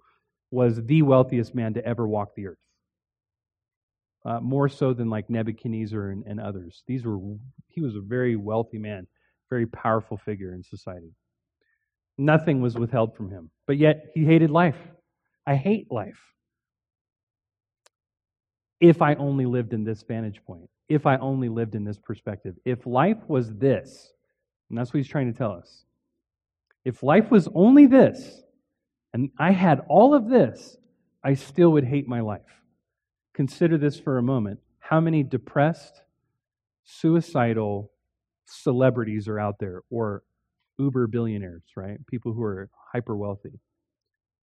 [0.50, 2.58] was the wealthiest man to ever walk the earth.
[4.26, 6.82] Uh, more so than like Nebuchadnezzar and, and others.
[6.86, 7.18] These were
[7.68, 9.06] he was a very wealthy man,
[9.50, 11.12] very powerful figure in society.
[12.16, 14.78] Nothing was withheld from him, but yet he hated life.
[15.46, 16.18] I hate life.
[18.80, 22.54] If I only lived in this vantage point, if I only lived in this perspective,
[22.64, 24.12] if life was this,
[24.70, 25.84] and that's what he's trying to tell us.
[26.84, 28.42] If life was only this,
[29.12, 30.76] and I had all of this,
[31.22, 32.42] I still would hate my life.
[33.34, 34.60] Consider this for a moment.
[34.78, 36.02] How many depressed,
[36.84, 37.90] suicidal
[38.46, 40.22] celebrities are out there, or
[40.78, 42.04] uber billionaires, right?
[42.06, 43.60] People who are hyper wealthy,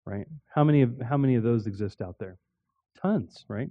[0.04, 0.26] right?
[0.54, 2.38] How many of how many of those exist out there?
[3.00, 3.70] Tons, right?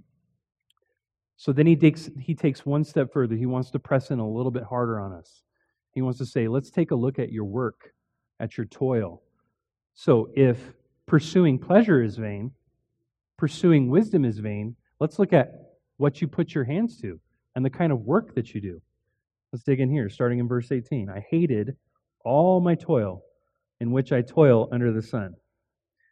[1.36, 3.36] So then he takes he takes one step further.
[3.36, 5.42] He wants to press in a little bit harder on us.
[5.92, 7.92] He wants to say, let's take a look at your work,
[8.38, 9.22] at your toil.
[9.94, 10.58] So if
[11.06, 12.52] pursuing pleasure is vain,
[13.38, 15.52] pursuing wisdom is vain, let's look at
[15.96, 17.20] what you put your hands to
[17.54, 18.80] and the kind of work that you do.
[19.52, 21.08] Let's dig in here, starting in verse 18.
[21.08, 21.76] I hated
[22.24, 23.22] all my toil
[23.80, 25.34] in which I toil under the sun,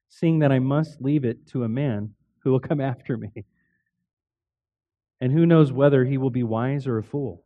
[0.08, 3.44] seeing that I must leave it to a man who will come after me.
[5.20, 7.44] And who knows whether he will be wise or a fool?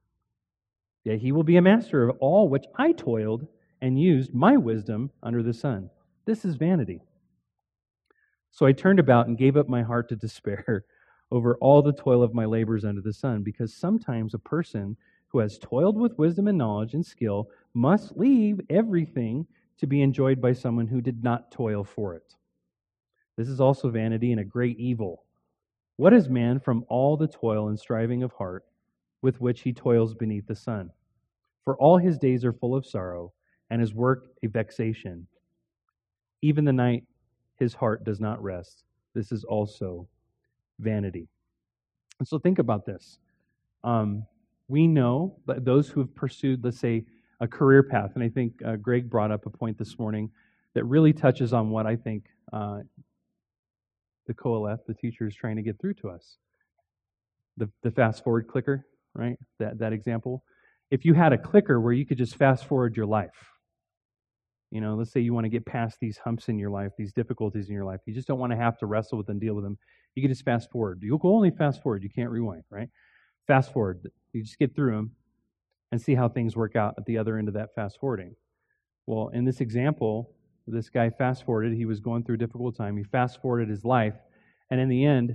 [1.04, 3.46] Yet he will be a master of all which I toiled
[3.80, 5.90] and used my wisdom under the sun.
[6.26, 7.00] This is vanity.
[8.50, 10.84] So I turned about and gave up my heart to despair
[11.30, 14.96] over all the toil of my labors under the sun, because sometimes a person
[15.28, 20.40] who has toiled with wisdom and knowledge and skill must leave everything to be enjoyed
[20.40, 22.34] by someone who did not toil for it.
[23.36, 25.24] This is also vanity and a great evil.
[25.96, 28.64] What is man from all the toil and striving of heart
[29.22, 30.90] with which he toils beneath the sun?
[31.64, 33.32] For all his days are full of sorrow,
[33.70, 35.26] and his work a vexation.
[36.40, 37.04] Even the night
[37.56, 38.84] his heart does not rest.
[39.14, 40.08] This is also
[40.78, 41.28] vanity.
[42.18, 43.18] And so think about this.
[43.84, 44.26] Um,
[44.68, 47.04] we know that those who have pursued, let's say,
[47.40, 50.30] a career path, and I think uh, Greg brought up a point this morning
[50.74, 52.80] that really touches on what I think uh,
[54.26, 56.36] the Qoheleth, the teacher, is trying to get through to us.
[57.56, 59.36] The, the fast forward clicker, right?
[59.58, 60.44] That, that example.
[60.90, 63.30] If you had a clicker where you could just fast forward your life,
[64.70, 67.12] you know, let's say you want to get past these humps in your life, these
[67.12, 68.00] difficulties in your life.
[68.06, 69.78] You just don't want to have to wrestle with them, deal with them.
[70.14, 71.00] You can just fast forward.
[71.02, 72.02] You'll go only fast forward.
[72.02, 72.88] You can't rewind, right?
[73.46, 74.00] Fast forward.
[74.32, 75.12] You just get through them
[75.90, 78.34] and see how things work out at the other end of that fast forwarding.
[79.06, 80.34] Well, in this example,
[80.66, 81.72] this guy fast forwarded.
[81.72, 82.96] He was going through a difficult time.
[82.96, 84.14] He fast forwarded his life.
[84.70, 85.34] And in the end,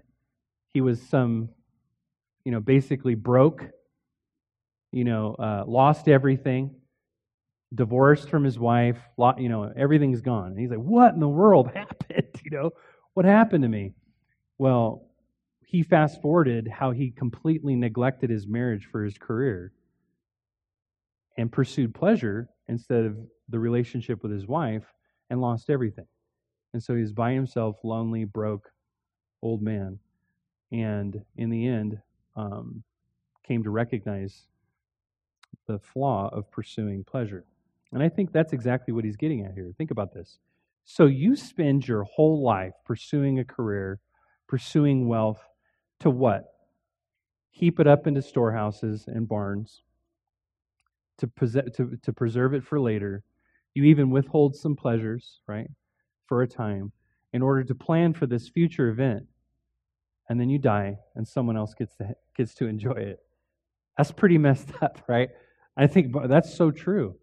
[0.73, 1.49] he was some,
[2.45, 3.65] you know, basically broke,
[4.91, 6.75] you know, uh, lost everything,
[7.73, 8.97] divorced from his wife,
[9.37, 10.51] you know, everything's gone.
[10.51, 12.27] And he's like, what in the world happened?
[12.43, 12.71] You know,
[13.13, 13.93] what happened to me?
[14.57, 15.07] Well,
[15.65, 19.71] he fast forwarded how he completely neglected his marriage for his career
[21.37, 23.17] and pursued pleasure instead of
[23.49, 24.85] the relationship with his wife
[25.29, 26.05] and lost everything.
[26.73, 28.71] And so he's by himself, lonely, broke,
[29.41, 29.99] old man.
[30.71, 31.99] And in the end,
[32.35, 32.83] um,
[33.43, 34.43] came to recognize
[35.67, 37.45] the flaw of pursuing pleasure.
[37.93, 39.71] And I think that's exactly what he's getting at here.
[39.77, 40.39] Think about this.
[40.83, 43.99] So you spend your whole life pursuing a career,
[44.47, 45.41] pursuing wealth
[45.99, 46.45] to what?
[47.51, 49.83] Heap it up into storehouses and barns,
[51.19, 53.23] to, possess, to, to preserve it for later.
[53.75, 55.69] You even withhold some pleasures, right,
[56.25, 56.91] for a time
[57.31, 59.23] in order to plan for this future event.
[60.29, 63.19] And then you die and someone else gets to, gets to enjoy it.
[63.97, 65.29] That's pretty messed up, right?
[65.77, 67.15] I think that's so true.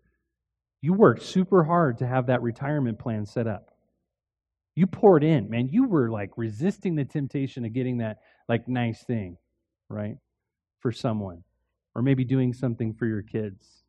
[0.82, 3.70] You worked super hard to have that retirement plan set up.
[4.74, 5.68] You poured in, man.
[5.68, 8.18] You were like resisting the temptation of getting that
[8.48, 9.36] like nice thing,
[9.88, 10.16] right?
[10.80, 11.42] For someone.
[11.94, 13.82] Or maybe doing something for your kids.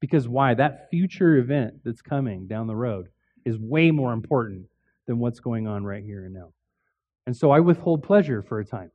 [0.00, 0.54] Because why?
[0.54, 3.08] That future event that's coming down the road
[3.44, 4.66] is way more important
[5.06, 6.52] than what's going on right here and now.
[7.26, 8.90] And so I withhold pleasure for a time.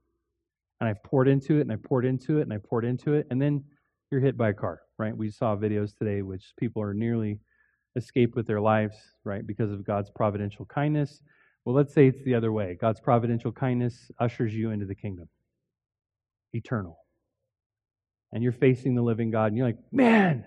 [0.79, 3.27] And I've poured into it and I poured into it and I poured into it.
[3.29, 3.63] And then
[4.09, 5.17] you're hit by a car, right?
[5.17, 7.39] We saw videos today which people are nearly
[7.95, 11.23] escaped with their lives, right, because of God's providential kindness.
[11.65, 12.77] Well, let's say it's the other way.
[12.79, 15.27] God's providential kindness ushers you into the kingdom,
[16.53, 16.99] eternal.
[18.31, 20.45] And you're facing the living God, and you're like, man,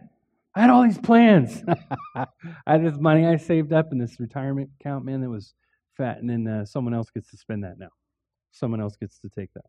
[0.54, 1.60] I had all these plans.
[2.16, 2.26] I
[2.64, 5.52] had this money I saved up in this retirement account, man, that was
[5.96, 7.90] fat, and then uh, someone else gets to spend that now.
[8.52, 9.64] Someone else gets to take that.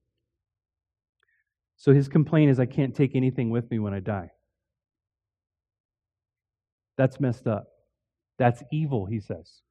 [1.76, 4.32] So his complaint is, I can't take anything with me when I die.
[6.98, 7.68] That's messed up.
[8.38, 9.62] That's evil, he says.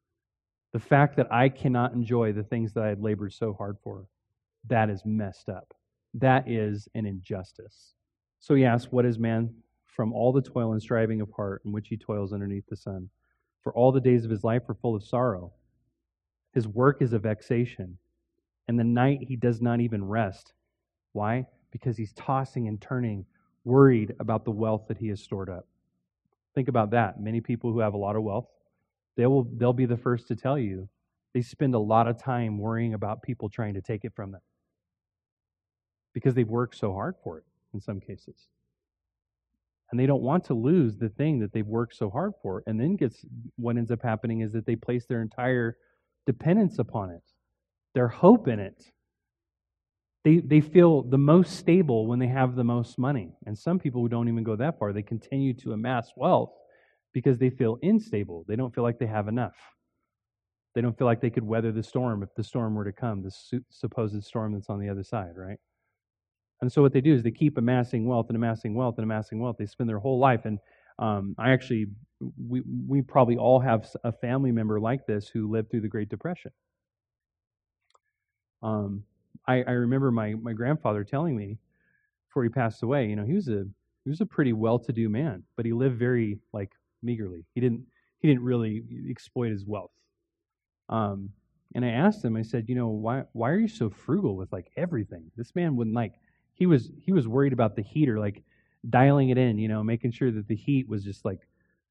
[0.72, 4.06] The fact that I cannot enjoy the things that I had labored so hard for,
[4.68, 5.74] that is messed up.
[6.14, 7.94] That is an injustice.
[8.40, 9.54] So he asks, What is man
[9.84, 13.08] from all the toil and striving of heart in which he toils underneath the sun?
[13.62, 15.52] For all the days of his life are full of sorrow.
[16.52, 17.98] His work is a vexation,
[18.68, 20.52] and the night he does not even rest.
[21.12, 21.46] Why?
[21.72, 23.26] Because he's tossing and turning,
[23.64, 25.66] worried about the wealth that he has stored up.
[26.54, 27.20] Think about that.
[27.20, 28.46] Many people who have a lot of wealth,
[29.16, 30.88] they will they'll be the first to tell you
[31.34, 34.40] they spend a lot of time worrying about people trying to take it from them.
[36.12, 37.44] Because they've worked so hard for it
[37.74, 38.46] in some cases.
[39.90, 42.62] And they don't want to lose the thing that they've worked so hard for.
[42.66, 43.24] And then gets
[43.56, 45.76] what ends up happening is that they place their entire
[46.24, 47.22] dependence upon it,
[47.94, 48.92] their hope in it.
[50.24, 53.32] They, they feel the most stable when they have the most money.
[53.46, 56.50] And some people who don't even go that far, they continue to amass wealth
[57.12, 58.44] because they feel unstable.
[58.48, 59.54] They don't feel like they have enough.
[60.74, 63.22] They don't feel like they could weather the storm if the storm were to come,
[63.22, 65.58] the supposed storm that's on the other side, right?
[66.60, 69.38] And so what they do is they keep amassing wealth and amassing wealth and amassing
[69.40, 69.56] wealth.
[69.58, 70.46] They spend their whole life.
[70.46, 70.58] And
[70.98, 71.86] um, I actually,
[72.48, 76.08] we, we probably all have a family member like this who lived through the Great
[76.08, 76.52] Depression.
[78.62, 79.04] Um,
[79.46, 81.58] I, I remember my, my grandfather telling me
[82.28, 83.64] before he passed away, you know, he was a
[84.04, 86.72] he was a pretty well-to-do man, but he lived very like
[87.02, 87.46] meagerly.
[87.54, 87.86] He didn't
[88.20, 89.92] he didn't really exploit his wealth.
[90.88, 91.30] Um,
[91.74, 94.52] and I asked him, I said, you know, why why are you so frugal with
[94.52, 95.30] like everything?
[95.36, 96.14] This man wouldn't like
[96.52, 98.42] he was he was worried about the heater, like
[98.88, 101.40] dialing it in, you know, making sure that the heat was just like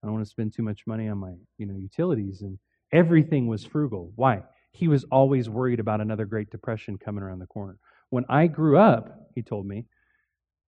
[0.01, 2.59] I don't want to spend too much money on my, you know, utilities and
[2.91, 4.11] everything was frugal.
[4.15, 4.43] Why?
[4.73, 7.77] He was always worried about another Great Depression coming around the corner.
[8.09, 9.85] When I grew up, he told me,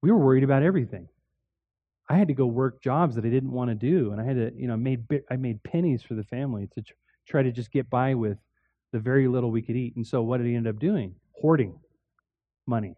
[0.01, 1.07] we were worried about everything.
[2.07, 4.35] I had to go work jobs that I didn't want to do, and I had
[4.35, 6.83] to, you know, made I made pennies for the family to
[7.27, 8.37] try to just get by with
[8.91, 9.95] the very little we could eat.
[9.95, 11.15] And so, what did he end up doing?
[11.33, 11.79] Hoarding
[12.67, 12.95] money.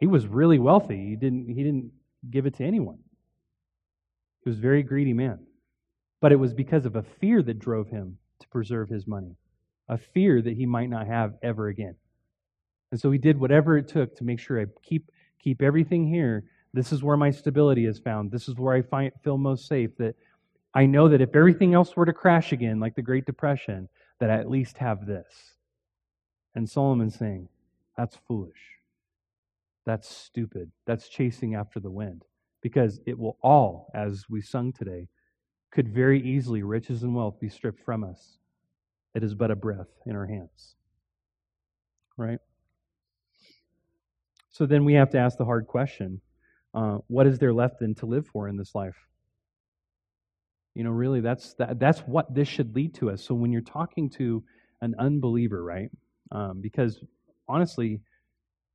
[0.00, 1.10] He was really wealthy.
[1.10, 1.92] He didn't he didn't
[2.28, 2.98] give it to anyone.
[4.42, 5.38] He was a very greedy man.
[6.20, 9.36] But it was because of a fear that drove him to preserve his money
[9.88, 11.94] a fear that he might not have ever again.
[12.90, 15.10] And so he did whatever it took to make sure I keep
[15.42, 16.44] keep everything here.
[16.74, 18.30] This is where my stability is found.
[18.30, 19.90] This is where I find, feel most safe.
[19.98, 20.14] That
[20.74, 23.88] I know that if everything else were to crash again, like the Great Depression,
[24.20, 25.54] that I at least have this.
[26.54, 27.48] And Solomon's saying,
[27.96, 28.58] that's foolish.
[29.86, 30.70] That's stupid.
[30.86, 32.24] That's chasing after the wind.
[32.60, 35.08] Because it will all, as we sung today,
[35.70, 38.38] could very easily, riches and wealth, be stripped from us
[39.14, 40.74] it is but a breath in our hands.
[42.16, 42.38] Right?
[44.50, 46.20] So then we have to ask the hard question
[46.74, 48.96] uh, what is there left then to live for in this life?
[50.74, 53.24] You know, really, that's, that, that's what this should lead to us.
[53.24, 54.44] So when you're talking to
[54.80, 55.90] an unbeliever, right?
[56.30, 57.02] Um, because
[57.48, 58.00] honestly,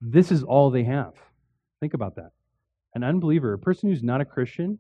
[0.01, 1.13] this is all they have.
[1.79, 2.31] Think about that.
[2.95, 4.79] An unbeliever, a person who's not a Christian,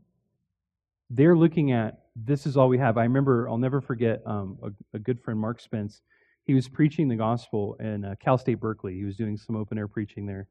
[1.09, 2.97] they're looking at this is all we have.
[2.97, 6.01] I remember, I'll never forget um, a, a, good friend, Mark Spence.
[6.45, 8.95] He was preaching the gospel in uh, Cal State Berkeley.
[8.95, 10.47] He was doing some open air preaching there.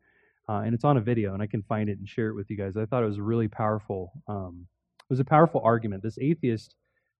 [0.48, 2.50] Uh, and it's on a video, and I can find it and share it with
[2.50, 2.76] you guys.
[2.76, 4.12] I thought it was really powerful.
[4.26, 4.66] Um,
[4.98, 6.02] it was a powerful argument.
[6.02, 6.74] This atheist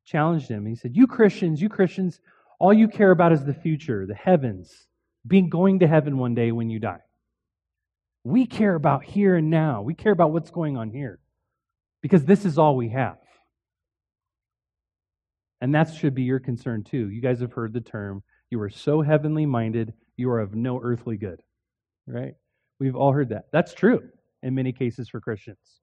[0.04, 0.66] challenged him.
[0.66, 2.20] He said, You Christians, you Christians,
[2.58, 4.86] all you care about is the future, the heavens,
[5.26, 7.00] being going to heaven one day when you die.
[8.24, 9.82] We care about here and now.
[9.82, 11.20] We care about what's going on here
[12.02, 13.18] because this is all we have.
[15.62, 17.08] And that should be your concern too.
[17.08, 20.80] You guys have heard the term, you are so heavenly minded, you are of no
[20.82, 21.40] earthly good.
[22.04, 22.34] Right?
[22.80, 23.44] We've all heard that.
[23.52, 24.02] That's true
[24.42, 25.80] in many cases for Christians.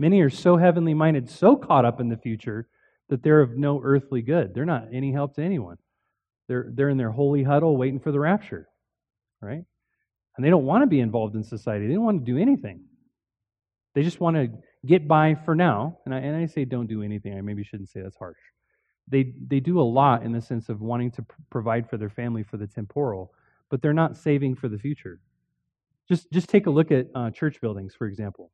[0.00, 2.66] Many are so heavenly minded, so caught up in the future,
[3.10, 4.54] that they're of no earthly good.
[4.54, 5.76] They're not any help to anyone.
[6.48, 8.68] They're, they're in their holy huddle waiting for the rapture.
[9.40, 9.64] Right?
[10.36, 11.86] And they don't want to be involved in society.
[11.86, 12.86] They don't want to do anything.
[13.94, 14.48] They just want to
[14.84, 15.98] get by for now.
[16.06, 17.38] And I, and I say don't do anything.
[17.38, 18.38] I maybe shouldn't say that's harsh
[19.08, 22.42] they, they do a lot in the sense of wanting to provide for their family
[22.42, 23.32] for the temporal,
[23.68, 25.20] but they're not saving for the future.
[26.08, 28.50] Just, just take a look at uh, church buildings, for example.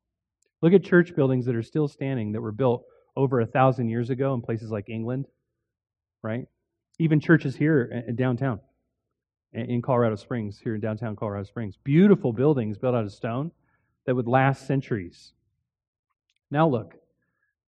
[0.61, 2.83] Look at church buildings that are still standing that were built
[3.15, 5.27] over a thousand years ago in places like England,
[6.21, 6.45] right?
[6.99, 8.59] Even churches here in downtown,
[9.53, 11.77] in Colorado Springs, here in downtown Colorado Springs.
[11.83, 13.51] Beautiful buildings built out of stone
[14.05, 15.33] that would last centuries.
[16.51, 16.95] Now look,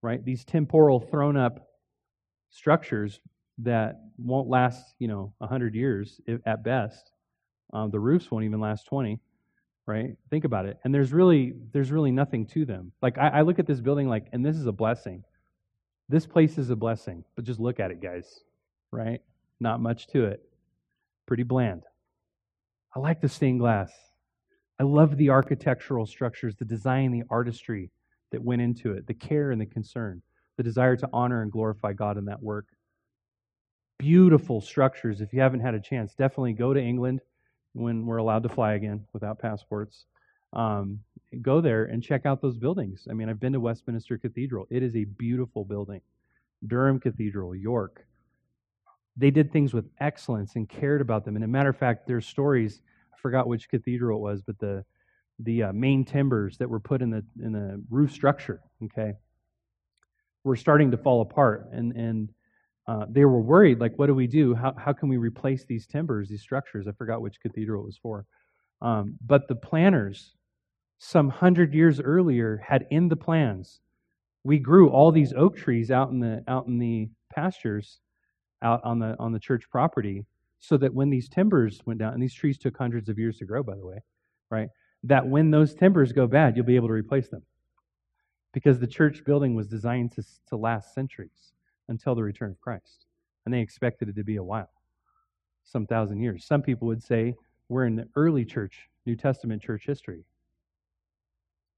[0.01, 0.23] right?
[0.23, 1.70] These temporal, thrown up
[2.51, 3.19] structures
[3.59, 7.11] that won't last, you know, 100 years at best.
[7.73, 9.19] Um, the roofs won't even last 20,
[9.87, 10.15] right?
[10.29, 10.77] Think about it.
[10.83, 12.91] And there's really there's really nothing to them.
[13.01, 15.23] Like I, I look at this building like, and this is a blessing.
[16.09, 18.41] This place is a blessing, but just look at it, guys.
[18.91, 19.21] Right?
[19.59, 20.41] Not much to it.
[21.25, 21.83] Pretty bland.
[22.93, 23.91] I like the stained glass.
[24.79, 27.91] I love the architectural structures, the design, the artistry
[28.31, 30.21] that went into it, the care and the concern,
[30.61, 32.67] the desire to honor and glorify God in that work.
[33.97, 35.19] Beautiful structures.
[35.19, 37.21] If you haven't had a chance, definitely go to England
[37.73, 40.05] when we're allowed to fly again without passports.
[40.53, 40.99] Um,
[41.41, 43.07] go there and check out those buildings.
[43.09, 44.67] I mean, I've been to Westminster Cathedral.
[44.69, 46.01] It is a beautiful building.
[46.67, 48.05] Durham Cathedral, York.
[49.17, 51.35] They did things with excellence and cared about them.
[51.35, 52.83] And a matter of fact, there's stories.
[53.11, 54.85] I forgot which cathedral it was, but the
[55.39, 59.13] the uh, main timbers that were put in the in the roof structure, okay,
[60.43, 62.29] were starting to fall apart, and and
[62.87, 63.79] uh, they were worried.
[63.79, 64.55] Like, what do we do?
[64.55, 66.87] How how can we replace these timbers, these structures?
[66.87, 68.25] I forgot which cathedral it was for.
[68.81, 70.33] Um, but the planners
[71.03, 73.81] some hundred years earlier had in the plans.
[74.43, 77.99] We grew all these oak trees out in the out in the pastures,
[78.61, 80.25] out on the on the church property,
[80.59, 83.45] so that when these timbers went down, and these trees took hundreds of years to
[83.45, 83.97] grow, by the way,
[84.51, 84.69] right?
[85.03, 87.41] That when those timbers go bad, you'll be able to replace them,
[88.53, 91.53] because the church building was designed to to last centuries
[91.89, 93.05] until the return of Christ,
[93.45, 94.71] and they expected it to be a while,
[95.63, 96.45] some thousand years.
[96.45, 97.33] Some people would say
[97.69, 100.25] we're in the early church, New Testament church history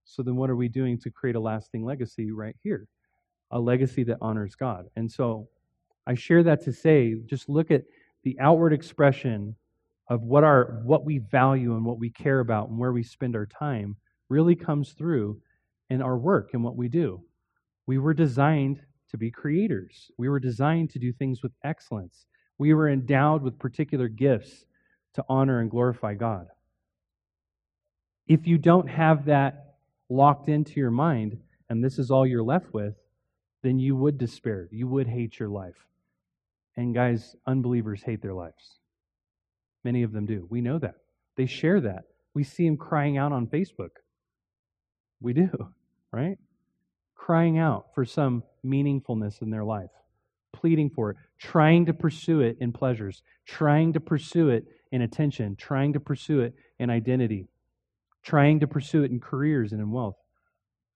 [0.06, 2.88] so then what are we doing to create a lasting legacy right here?
[3.52, 4.88] A legacy that honors God.
[4.96, 5.48] And so
[6.08, 7.84] I share that to say just look at
[8.24, 9.56] the outward expression
[10.10, 13.36] of what our what we value and what we care about and where we spend
[13.36, 13.96] our time
[14.30, 15.40] really comes through
[15.94, 17.22] in our work and what we do.
[17.86, 18.82] We were designed
[19.12, 20.10] to be creators.
[20.18, 22.26] We were designed to do things with excellence.
[22.58, 24.66] We were endowed with particular gifts
[25.14, 26.48] to honor and glorify God.
[28.28, 29.76] If you don't have that
[30.10, 31.38] locked into your mind
[31.70, 32.96] and this is all you're left with,
[33.62, 34.68] then you would despair.
[34.72, 35.86] You would hate your life.
[36.76, 38.80] And guys, unbelievers hate their lives.
[39.84, 40.48] Many of them do.
[40.50, 40.96] We know that.
[41.38, 42.06] They share that.
[42.34, 43.92] We see them crying out on Facebook.
[45.22, 45.50] We do,
[46.14, 46.38] right?
[47.16, 49.90] Crying out for some meaningfulness in their life,
[50.54, 55.56] pleading for it, trying to pursue it in pleasures, trying to pursue it in attention,
[55.58, 57.48] trying to pursue it in identity
[58.24, 60.18] trying to pursue it in careers and in wealth,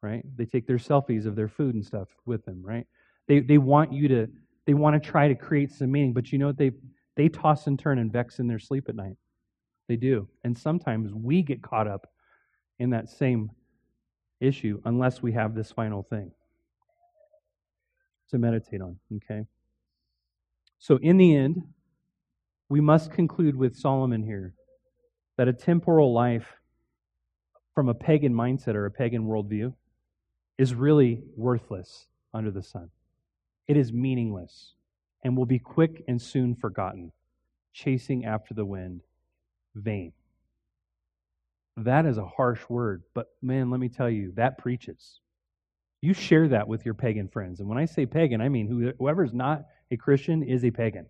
[0.01, 0.23] right?
[0.37, 2.87] They take their selfies of their food and stuff with them, right?
[3.27, 4.27] They, they want you to,
[4.65, 6.57] they want to try to create some meaning, but you know what?
[6.57, 6.71] They,
[7.15, 9.17] they toss and turn and vex in their sleep at night.
[9.89, 10.27] They do.
[10.43, 12.07] And sometimes we get caught up
[12.79, 13.51] in that same
[14.39, 16.31] issue unless we have this final thing
[18.29, 19.45] to meditate on, okay?
[20.79, 21.63] So, in the end,
[22.69, 24.53] we must conclude with Solomon here
[25.37, 26.57] that a temporal life
[27.73, 29.73] from a pagan mindset or a pagan worldview
[30.57, 32.89] is really worthless under the sun.
[33.67, 34.73] It is meaningless
[35.23, 37.11] and will be quick and soon forgotten,
[37.73, 39.01] chasing after the wind,
[39.75, 40.13] vain.
[41.77, 45.19] That is a harsh word, but man, let me tell you, that preaches.
[46.01, 47.59] You share that with your pagan friends.
[47.59, 51.05] And when I say pagan, I mean whoever is not a Christian is a pagan.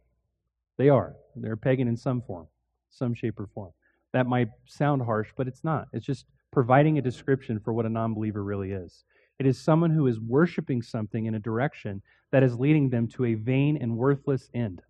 [0.77, 1.15] They are.
[1.35, 2.47] They're pagan in some form,
[2.89, 3.71] some shape or form.
[4.11, 5.87] That might sound harsh, but it's not.
[5.93, 9.03] It's just providing a description for what a non believer really is.
[9.39, 12.01] It is someone who is worshiping something in a direction
[12.31, 14.81] that is leading them to a vain and worthless end.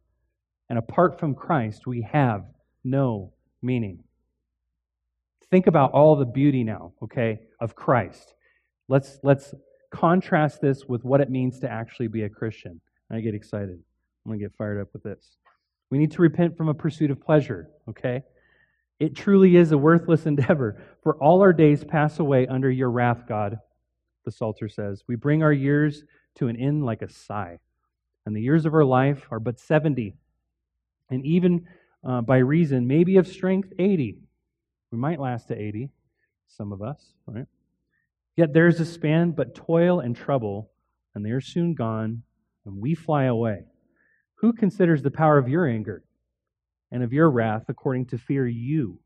[0.69, 2.45] And apart from Christ, we have
[2.83, 4.03] no meaning.
[5.49, 8.33] Think about all the beauty now, okay, of Christ.
[8.89, 9.53] Let's, let's
[9.91, 12.81] contrast this with what it means to actually be a Christian.
[13.11, 13.79] I get excited.
[14.25, 15.37] I'm going to get fired up with this.
[15.89, 18.23] We need to repent from a pursuit of pleasure, okay?
[18.99, 23.23] It truly is a worthless endeavor, for all our days pass away under your wrath,
[23.27, 23.57] God,
[24.25, 25.03] the Psalter says.
[25.07, 26.03] We bring our years
[26.35, 27.59] to an end like a sigh,
[28.25, 30.13] and the years of our life are but 70,
[31.09, 31.65] and even
[32.03, 34.17] uh, by reason, maybe of strength, 80.
[34.91, 35.89] We might last to 80,
[36.47, 37.47] some of us, right?
[38.35, 40.71] Yet there is a span, but toil and trouble,
[41.15, 42.23] and they are soon gone,
[42.65, 43.65] and we fly away.
[44.35, 46.03] Who considers the power of your anger?
[46.91, 48.99] and of your wrath according to fear you.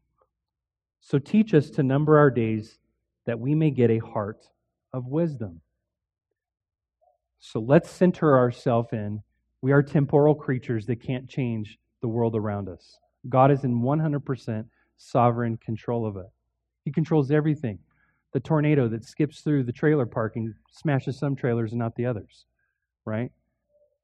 [0.99, 2.77] So teach us to number our days
[3.25, 4.47] that we may get a heart
[4.93, 5.61] of wisdom.
[7.39, 9.21] So let's center ourselves in
[9.63, 12.97] we are temporal creatures that can't change the world around us.
[13.29, 14.65] God is in 100%
[15.01, 16.29] sovereign control of it.
[16.85, 17.79] He controls everything.
[18.33, 22.45] The tornado that skips through the trailer parking smashes some trailers and not the others,
[23.05, 23.31] right?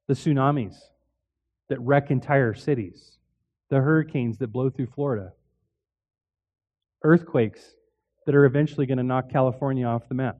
[0.07, 0.75] The tsunamis,
[1.69, 3.17] that wreck entire cities,
[3.69, 5.33] the hurricanes that blow through Florida,
[7.03, 7.75] earthquakes
[8.25, 10.37] that are eventually going to knock California off the map.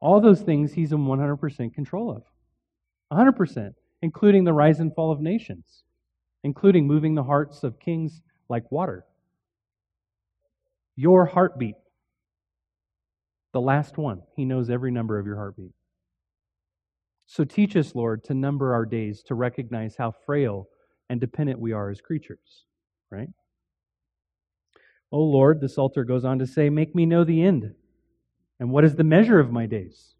[0.00, 2.22] All those things he's in 100% control of.
[3.12, 5.82] 100%, including the rise and fall of nations,
[6.44, 9.04] including moving the hearts of kings like water.
[11.00, 11.76] Your heartbeat,
[13.52, 15.70] the last one, he knows every number of your heartbeat.
[17.26, 20.66] So teach us, Lord, to number our days, to recognize how frail
[21.08, 22.64] and dependent we are as creatures,
[23.12, 23.28] right?
[25.12, 27.74] Oh Lord, the Psalter goes on to say, Make me know the end.
[28.58, 30.16] And what is the measure of my days?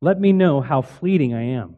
[0.00, 1.76] Let me know how fleeting I am.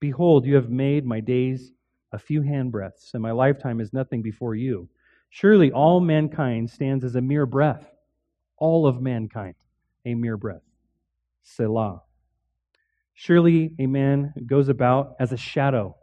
[0.00, 1.72] Behold, you have made my days
[2.12, 4.90] a few handbreadths, and my lifetime is nothing before you.
[5.30, 7.90] Surely all mankind stands as a mere breath.
[8.58, 9.54] All of mankind,
[10.04, 10.62] a mere breath.
[11.42, 12.02] Selah.
[13.14, 15.96] Surely a man goes about as a shadow.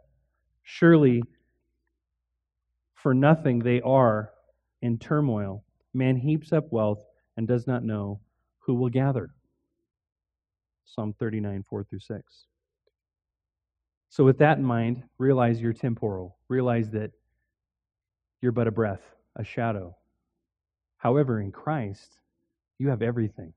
[0.62, 1.22] Surely
[2.94, 4.30] for nothing they are
[4.82, 5.64] in turmoil.
[5.92, 7.04] Man heaps up wealth
[7.36, 8.20] and does not know
[8.60, 9.30] who will gather.
[10.84, 12.46] Psalm 39, 4 through 6.
[14.08, 16.36] So, with that in mind, realize you're temporal.
[16.48, 17.10] Realize that
[18.44, 19.00] you're but a breath,
[19.36, 19.96] a shadow.
[20.98, 22.18] However, in Christ,
[22.78, 23.54] you have everything.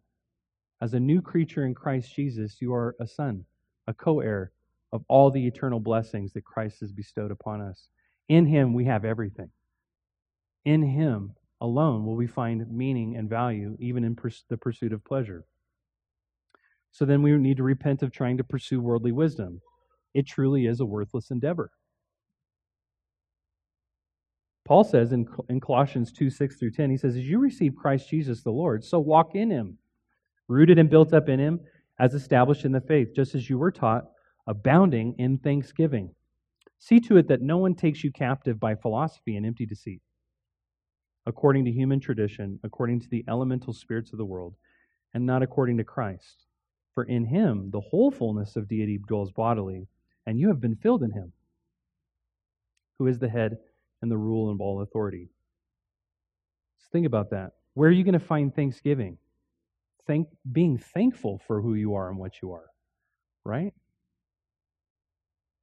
[0.82, 3.44] As a new creature in Christ Jesus, you are a son,
[3.88, 4.54] a co heir
[4.94, 7.90] of all the eternal blessings that Christ has bestowed upon us.
[8.30, 9.50] In Him, we have everything.
[10.64, 15.04] In Him alone will we find meaning and value, even in pers- the pursuit of
[15.04, 15.44] pleasure.
[16.92, 19.60] So then we need to repent of trying to pursue worldly wisdom.
[20.14, 21.72] It truly is a worthless endeavor.
[24.68, 28.10] Paul says in, in Colossians 2 6 through 10, he says, As you receive Christ
[28.10, 29.78] Jesus the Lord, so walk in him,
[30.50, 31.62] rooted and built up in him,
[32.00, 34.04] as established in the faith, just as you were taught,
[34.46, 36.14] abounding in thanksgiving.
[36.80, 40.02] See to it that no one takes you captive by philosophy and empty deceit,
[41.26, 44.56] according to human tradition, according to the elemental spirits of the world,
[45.14, 46.46] and not according to Christ.
[46.94, 49.88] For in him the whole fullness of deity dwells bodily,
[50.26, 51.32] and you have been filled in him,
[53.00, 53.58] who is the head
[54.02, 55.30] and the rule of all authority.
[56.80, 57.54] Just think about that.
[57.74, 59.18] Where are you going to find thanksgiving?
[60.06, 62.66] Thank, being thankful for who you are and what you are,
[63.44, 63.74] right?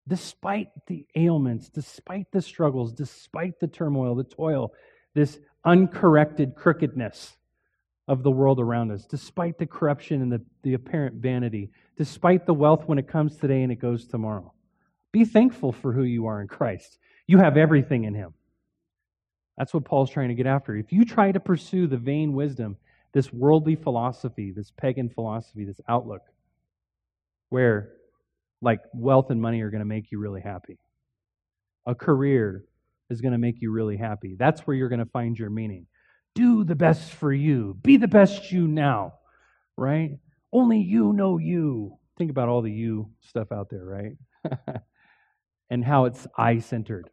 [0.06, 4.72] Despite the ailments, despite the struggles, despite the turmoil, the toil,
[5.14, 7.36] this uncorrected crookedness
[8.06, 12.52] of the world around us, despite the corruption and the, the apparent vanity, despite the
[12.52, 14.52] wealth when it comes today and it goes tomorrow.
[15.10, 16.98] Be thankful for who you are in Christ.
[17.26, 18.34] You have everything in Him.
[19.56, 20.76] That's what Paul's trying to get after.
[20.76, 22.76] If you try to pursue the vain wisdom,
[23.12, 26.22] this worldly philosophy, this pagan philosophy, this outlook,
[27.50, 27.92] where
[28.60, 30.78] like wealth and money are going to make you really happy,
[31.86, 32.64] a career
[33.10, 34.34] is going to make you really happy.
[34.38, 35.86] That's where you're going to find your meaning.
[36.34, 37.78] Do the best for you.
[37.82, 39.14] Be the best you now,
[39.76, 40.18] right?
[40.52, 41.98] Only you know you.
[42.18, 44.80] Think about all the you stuff out there, right?
[45.70, 47.10] and how it's I centered.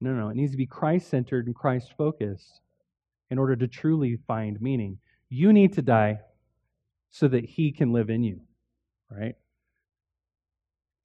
[0.00, 2.60] No, no, it needs to be Christ centered and Christ focused
[3.30, 4.98] in order to truly find meaning.
[5.28, 6.20] You need to die
[7.10, 8.40] so that He can live in you,
[9.10, 9.34] right?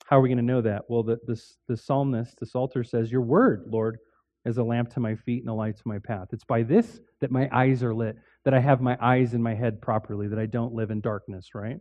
[0.06, 0.84] How are we going to know that?
[0.88, 3.98] Well, the, the, the psalmist, the psalter says, Your word, Lord,
[4.46, 6.28] is a lamp to my feet and a light to my path.
[6.32, 9.56] It's by this that my eyes are lit, that I have my eyes in my
[9.56, 11.78] head properly, that I don't live in darkness, right?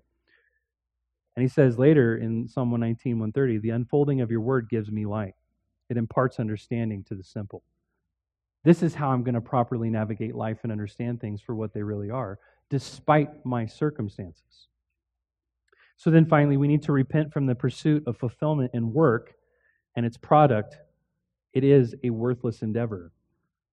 [1.34, 5.06] And he says later in Psalm 119, 130, the unfolding of your word gives me
[5.06, 5.34] light.
[5.92, 7.62] It imparts understanding to the simple.
[8.64, 11.82] This is how I'm going to properly navigate life and understand things for what they
[11.82, 12.38] really are,
[12.70, 14.68] despite my circumstances.
[15.98, 19.34] So then finally, we need to repent from the pursuit of fulfillment in work
[19.96, 20.78] and its product.
[21.52, 23.12] It is a worthless endeavor.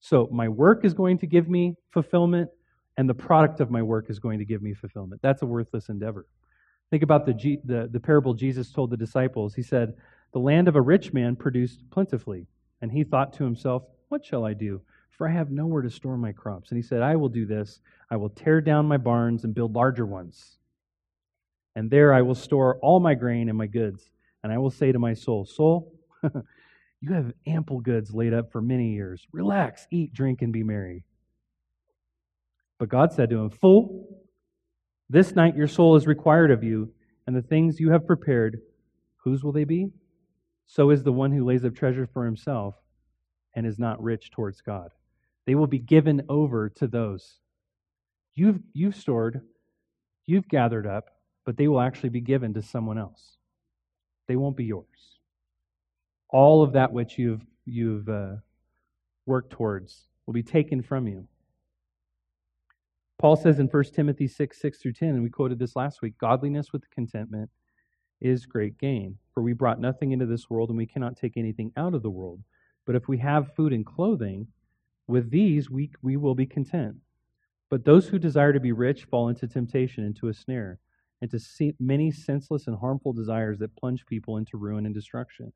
[0.01, 2.49] So my work is going to give me fulfillment,
[2.97, 5.21] and the product of my work is going to give me fulfillment.
[5.21, 6.25] That's a worthless endeavor.
[6.89, 9.53] Think about the, the, the parable Jesus told the disciples.
[9.53, 9.93] He said,
[10.31, 12.47] The land of a rich man produced plentifully.
[12.81, 14.81] And he thought to himself, What shall I do?
[15.09, 16.69] For I have nowhere to store my crops.
[16.69, 17.81] And he said, I will do this.
[18.09, 20.57] I will tear down my barns and build larger ones.
[21.75, 24.09] And there I will store all my grain and my goods.
[24.43, 25.93] And I will say to my soul, Soul,
[27.01, 29.27] you have ample goods laid up for many years.
[29.31, 31.03] Relax, eat, drink, and be merry.
[32.77, 34.07] But God said to him, Fool,
[35.09, 36.93] this night your soul is required of you,
[37.27, 38.61] and the things you have prepared,
[39.17, 39.91] whose will they be?
[40.71, 42.75] So is the one who lays up treasure for himself
[43.55, 44.91] and is not rich towards God.
[45.47, 47.39] They will be given over to those.
[48.35, 49.41] You've, you've stored,
[50.27, 51.05] you've gathered up,
[51.43, 53.37] but they will actually be given to someone else.
[54.27, 55.17] They won't be yours.
[56.29, 58.35] All of that which you've, you've uh,
[59.25, 61.27] worked towards will be taken from you.
[63.17, 66.19] Paul says in 1 Timothy 6, 6 through 10, and we quoted this last week
[66.19, 67.49] godliness with contentment
[68.21, 69.17] is great gain.
[69.33, 72.09] For we brought nothing into this world, and we cannot take anything out of the
[72.09, 72.41] world.
[72.85, 74.47] But if we have food and clothing,
[75.07, 76.95] with these we, we will be content.
[77.69, 80.79] But those who desire to be rich fall into temptation, into a snare,
[81.21, 81.39] into
[81.79, 85.51] many senseless and harmful desires that plunge people into ruin and destruction.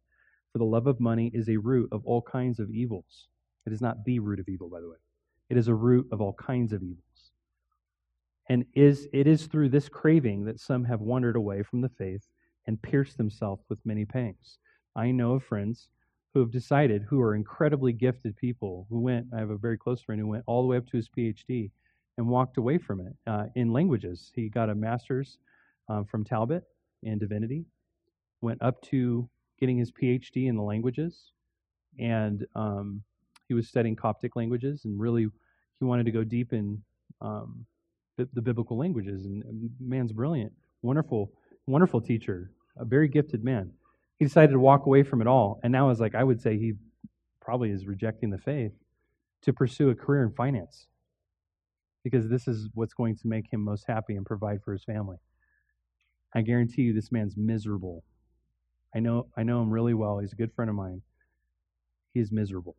[0.52, 3.28] For the love of money is a root of all kinds of evils.
[3.66, 4.98] It is not the root of evil, by the way.
[5.50, 7.32] It is a root of all kinds of evils.
[8.50, 12.28] And is, it is through this craving that some have wandered away from the faith
[12.68, 14.58] and pierced themselves with many pangs.
[14.96, 15.90] I know of friends
[16.34, 20.02] who have decided, who are incredibly gifted people, who went, I have a very close
[20.02, 21.72] friend who went all the way up to his PhD
[22.18, 24.32] and walked away from it uh, in languages.
[24.36, 25.38] He got a master's
[25.90, 26.64] um, from Talbot
[27.04, 27.66] in divinity,
[28.42, 31.32] went up to getting his PhD in the languages,
[32.00, 33.04] and um,
[33.48, 35.28] he was studying Coptic languages and really
[35.80, 36.82] he wanted to go deep in
[37.22, 37.66] um,
[38.18, 39.26] the, the, biblical languages.
[39.26, 41.32] And man's brilliant, wonderful,
[41.68, 43.72] wonderful teacher, a very gifted man.
[44.18, 46.58] He decided to walk away from it all, and now is like I would say
[46.58, 46.74] he
[47.42, 48.72] probably is rejecting the faith
[49.42, 50.88] to pursue a career in finance
[52.04, 55.18] because this is what's going to make him most happy and provide for his family.
[56.34, 58.04] I guarantee you this man's miserable.
[58.96, 60.20] I know I know him really well.
[60.20, 61.02] He's a good friend of mine.
[62.14, 62.76] He is miserable.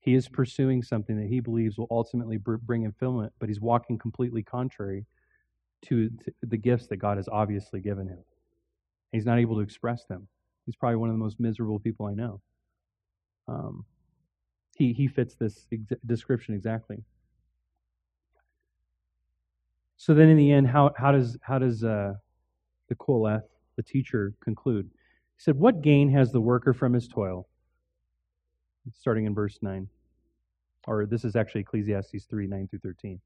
[0.00, 4.42] He is pursuing something that he believes will ultimately bring fulfillment, but he's walking completely
[4.42, 5.06] contrary
[5.82, 8.18] to, to the gifts that God has obviously given him.
[9.12, 10.28] He's not able to express them.
[10.66, 12.40] He's probably one of the most miserable people I know.
[13.46, 13.84] Um,
[14.76, 16.98] he, he fits this ex- description exactly.
[19.96, 22.14] So then, in the end, how, how does how does uh,
[22.88, 23.42] the Qoheleth,
[23.76, 24.86] the teacher, conclude?
[24.86, 27.48] He said, "What gain has the worker from his toil?"
[28.92, 29.88] Starting in verse nine,
[30.86, 33.20] or this is actually Ecclesiastes three nine through thirteen.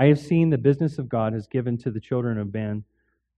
[0.00, 2.84] I have seen the business of God has given to the children of man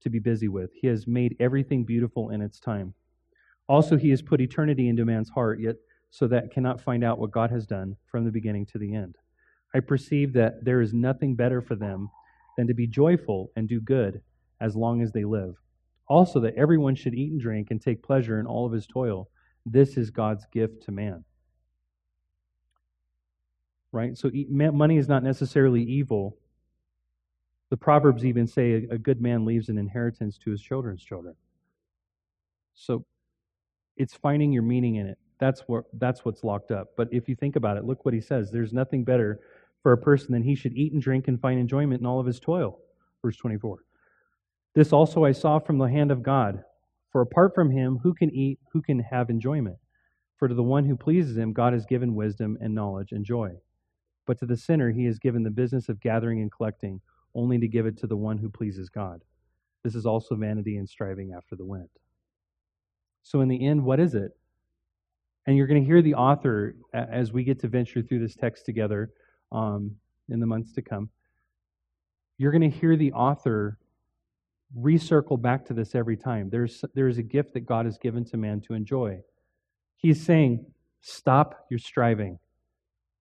[0.00, 0.70] to be busy with.
[0.72, 2.94] He has made everything beautiful in its time.
[3.68, 5.74] Also, He has put eternity into man's heart, yet
[6.10, 9.16] so that cannot find out what God has done from the beginning to the end.
[9.74, 12.10] I perceive that there is nothing better for them
[12.56, 14.20] than to be joyful and do good
[14.60, 15.56] as long as they live.
[16.06, 19.28] Also, that everyone should eat and drink and take pleasure in all of his toil.
[19.66, 21.24] This is God's gift to man.
[23.90, 24.16] Right?
[24.16, 26.36] So, money is not necessarily evil.
[27.73, 31.35] The Proverbs even say a good man leaves an inheritance to his children's children.
[32.75, 33.07] So,
[33.97, 35.16] it's finding your meaning in it.
[35.41, 36.89] That's what that's what's locked up.
[36.99, 38.51] But if you think about it, look what he says.
[38.51, 39.41] There's nothing better
[39.83, 42.27] for a person, than he should eat and drink and find enjoyment in all of
[42.27, 42.79] his toil.
[43.25, 43.79] Verse 24.
[44.75, 46.64] This also I saw from the hand of God.
[47.11, 49.79] For apart from him, who can eat, who can have enjoyment?
[50.37, 53.57] For to the one who pleases him, God has given wisdom and knowledge and joy.
[54.27, 57.01] But to the sinner, he has given the business of gathering and collecting,
[57.35, 59.22] only to give it to the one who pleases God.
[59.85, 61.89] This is also vanity and striving after the wind.
[63.22, 64.33] So, in the end, what is it?
[65.47, 68.64] And you're going to hear the author as we get to venture through this text
[68.64, 69.11] together
[69.51, 69.97] um,
[70.28, 71.11] in the months to come.
[72.39, 73.78] You're going to hear the author
[74.78, 76.49] recircle back to this every time.
[76.49, 79.20] There's, there's a gift that God has given to man to enjoy.
[79.97, 80.64] He's saying,
[81.01, 82.39] stop your striving.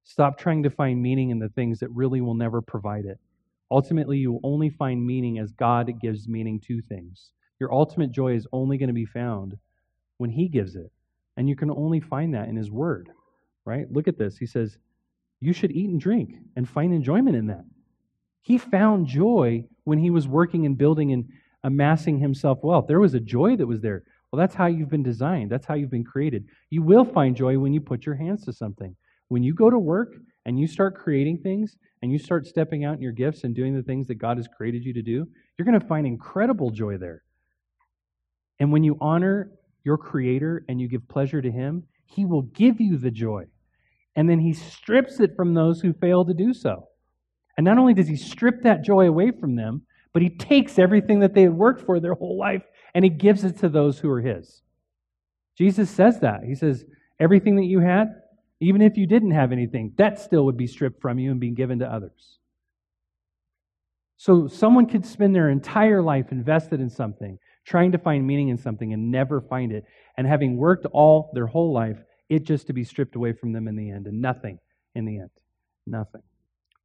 [0.03, 3.19] Stop trying to find meaning in the things that really will never provide it.
[3.71, 7.31] Ultimately, you only find meaning as God gives meaning to things.
[7.59, 9.57] Your ultimate joy is only going to be found
[10.17, 10.91] when He gives it.
[11.37, 13.09] And you can only find that in His Word,
[13.65, 13.91] right?
[13.91, 14.37] Look at this.
[14.37, 14.77] He says,
[15.41, 17.65] you should eat and drink and find enjoyment in that.
[18.41, 21.27] He found joy when he was working and building and
[21.63, 22.85] amassing himself wealth.
[22.87, 24.03] There was a joy that was there.
[24.31, 25.51] Well, that's how you've been designed.
[25.51, 26.45] That's how you've been created.
[26.69, 28.95] You will find joy when you put your hands to something.
[29.27, 30.13] When you go to work
[30.45, 33.75] and you start creating things and you start stepping out in your gifts and doing
[33.75, 35.27] the things that God has created you to do,
[35.57, 37.23] you're going to find incredible joy there.
[38.59, 39.51] And when you honor
[39.83, 43.45] your Creator and you give pleasure to Him, He will give you the joy
[44.15, 46.87] and then he strips it from those who fail to do so.
[47.57, 49.83] And not only does he strip that joy away from them,
[50.13, 52.63] but he takes everything that they had worked for their whole life
[52.93, 54.61] and he gives it to those who are his.
[55.57, 56.43] Jesus says that.
[56.43, 56.85] He says,
[57.19, 58.07] Everything that you had,
[58.61, 61.49] even if you didn't have anything, that still would be stripped from you and be
[61.49, 62.37] given to others.
[64.17, 68.59] So someone could spend their entire life invested in something, trying to find meaning in
[68.59, 69.83] something and never find it.
[70.15, 71.97] And having worked all their whole life,
[72.29, 74.59] it just to be stripped away from them in the end, and nothing
[74.93, 75.31] in the end.
[75.87, 76.21] Nothing.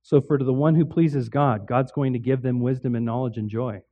[0.03, 3.05] So, for to the one who pleases God, God's going to give them wisdom and
[3.05, 3.83] knowledge and joy.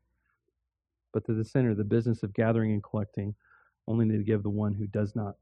[1.12, 3.34] But to the sinner, the business of gathering and collecting,
[3.86, 5.34] only to give the one who does not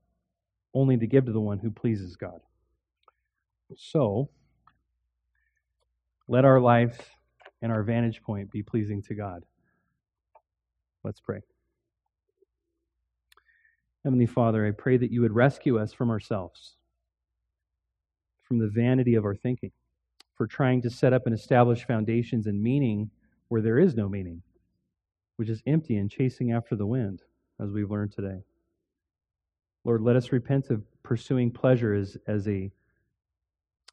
[0.75, 2.41] only to give to the one who pleases God.
[3.77, 4.29] So,
[6.29, 7.11] let our life
[7.61, 9.45] and our vantage point be pleasing to God.
[11.05, 11.41] Let's pray.
[14.05, 16.77] Heavenly Father, I pray that you would rescue us from ourselves,
[18.43, 19.71] from the vanity of our thinking,
[20.35, 23.11] for trying to set up and establish foundations and meaning
[23.49, 24.43] where there is no meaning,
[25.37, 27.23] which is empty and chasing after the wind,
[27.61, 28.41] as we've learned today.
[29.85, 32.71] Lord, let us repent of pursuing pleasure as, as a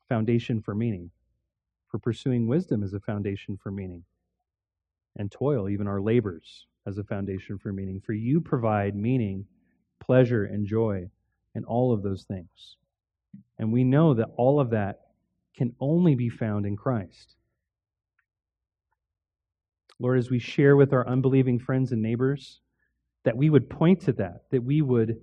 [0.07, 1.09] foundation for meaning,
[1.87, 4.03] for pursuing wisdom as a foundation for meaning,
[5.17, 8.01] and toil, even our labors, as a foundation for meaning.
[8.05, 9.45] For you provide meaning
[9.99, 11.09] pleasure and joy
[11.55, 12.77] and all of those things.
[13.57, 14.99] And we know that all of that
[15.57, 17.35] can only be found in Christ.
[19.99, 22.61] Lord, as we share with our unbelieving friends and neighbors,
[23.25, 25.19] that we would point to that, that we would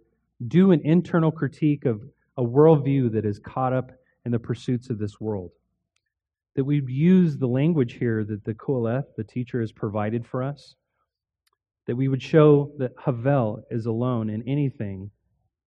[0.47, 2.03] do an internal critique of
[2.37, 3.91] a worldview that is caught up
[4.25, 5.51] in the pursuits of this world.
[6.57, 10.75] That we'd use the language here that the Qoheleth, the teacher, has provided for us
[11.87, 15.11] that we would show that Havel is alone in anything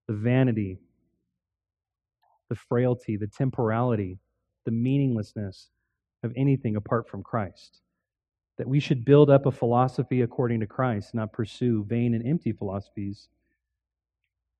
[0.07, 0.79] the vanity,
[2.49, 4.19] the frailty, the temporality,
[4.65, 5.69] the meaninglessness
[6.23, 7.81] of anything apart from Christ.
[8.57, 12.51] That we should build up a philosophy according to Christ, not pursue vain and empty
[12.51, 13.29] philosophies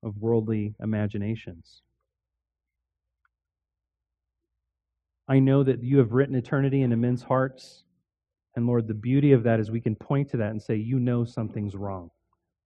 [0.02, 1.82] of worldly imaginations.
[5.28, 7.84] I know that you have written eternity into men's hearts
[8.56, 10.98] and Lord, the beauty of that is we can point to that and say, You
[10.98, 12.10] know something's wrong.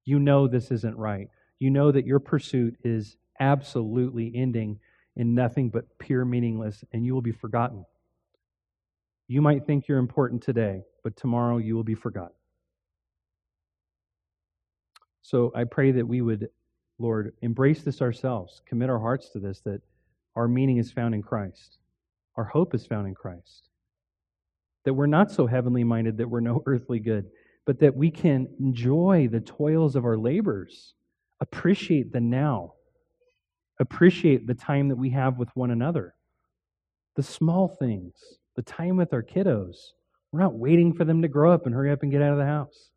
[0.04, 1.28] You know this isn't right.
[1.58, 4.80] You know that your pursuit is absolutely ending
[5.16, 7.84] in nothing but pure meaningless, and you will be forgotten.
[9.28, 12.34] You might think you're important today, but tomorrow you will be forgotten.
[15.22, 16.48] So I pray that we would,
[16.98, 19.80] Lord, embrace this ourselves, commit our hearts to this, that
[20.36, 21.78] our meaning is found in Christ,
[22.36, 23.68] our hope is found in Christ
[24.84, 27.26] that we're not so heavenly minded that we're no earthly good,
[27.66, 30.94] but that we can enjoy the toils of our labors,
[31.40, 32.74] appreciate the now,
[33.80, 36.14] appreciate the time that we have with one another,
[37.16, 38.14] the small things,
[38.56, 39.76] the time with our kiddos.
[40.30, 42.38] We're not waiting for them to grow up and hurry up and get out of
[42.38, 42.90] the house.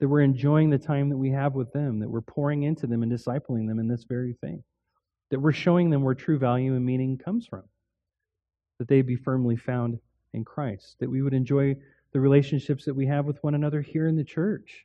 [0.00, 3.02] That we're enjoying the time that we have with them, that we're pouring into them
[3.02, 4.64] and discipling them in this very thing,
[5.30, 7.62] that we're showing them where true value and meaning comes from,
[8.78, 9.98] that they be firmly found
[10.32, 11.76] in Christ, that we would enjoy
[12.12, 14.84] the relationships that we have with one another here in the church.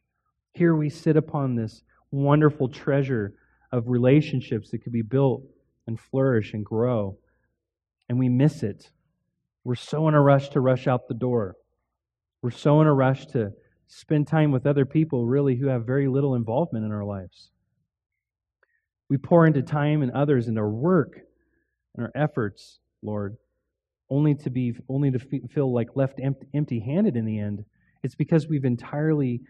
[0.53, 3.33] Here we sit upon this wonderful treasure
[3.71, 5.43] of relationships that could be built
[5.87, 7.17] and flourish and grow,
[8.07, 8.89] and we miss it.
[9.63, 11.55] We're so in a rush to rush out the door.
[12.41, 13.53] We're so in a rush to
[13.89, 17.49] spend time with other people, really, who have very little involvement in our lives.
[19.09, 21.19] We pour into time and others and our work
[21.95, 23.35] and our efforts, Lord,
[24.09, 26.21] only to be only to feel like left
[26.53, 27.65] empty handed in the end.
[28.03, 29.41] It's because we've entirely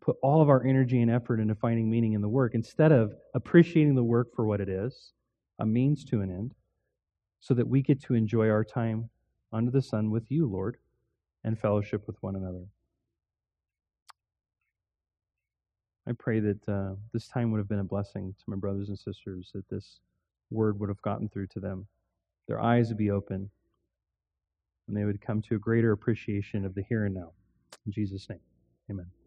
[0.00, 3.12] put all of our energy and effort into finding meaning in the work instead of
[3.34, 5.12] appreciating the work for what it is,
[5.58, 6.54] a means to an end,
[7.40, 9.10] so that we get to enjoy our time
[9.52, 10.76] under the sun with you, Lord,
[11.42, 12.64] and fellowship with one another.
[16.08, 18.98] I pray that uh, this time would have been a blessing to my brothers and
[18.98, 20.00] sisters, that this
[20.50, 21.86] word would have gotten through to them.
[22.46, 23.50] Their eyes would be open
[24.86, 27.32] and they would come to a greater appreciation of the here and now.
[27.84, 28.40] In Jesus' name,
[28.90, 29.17] amen.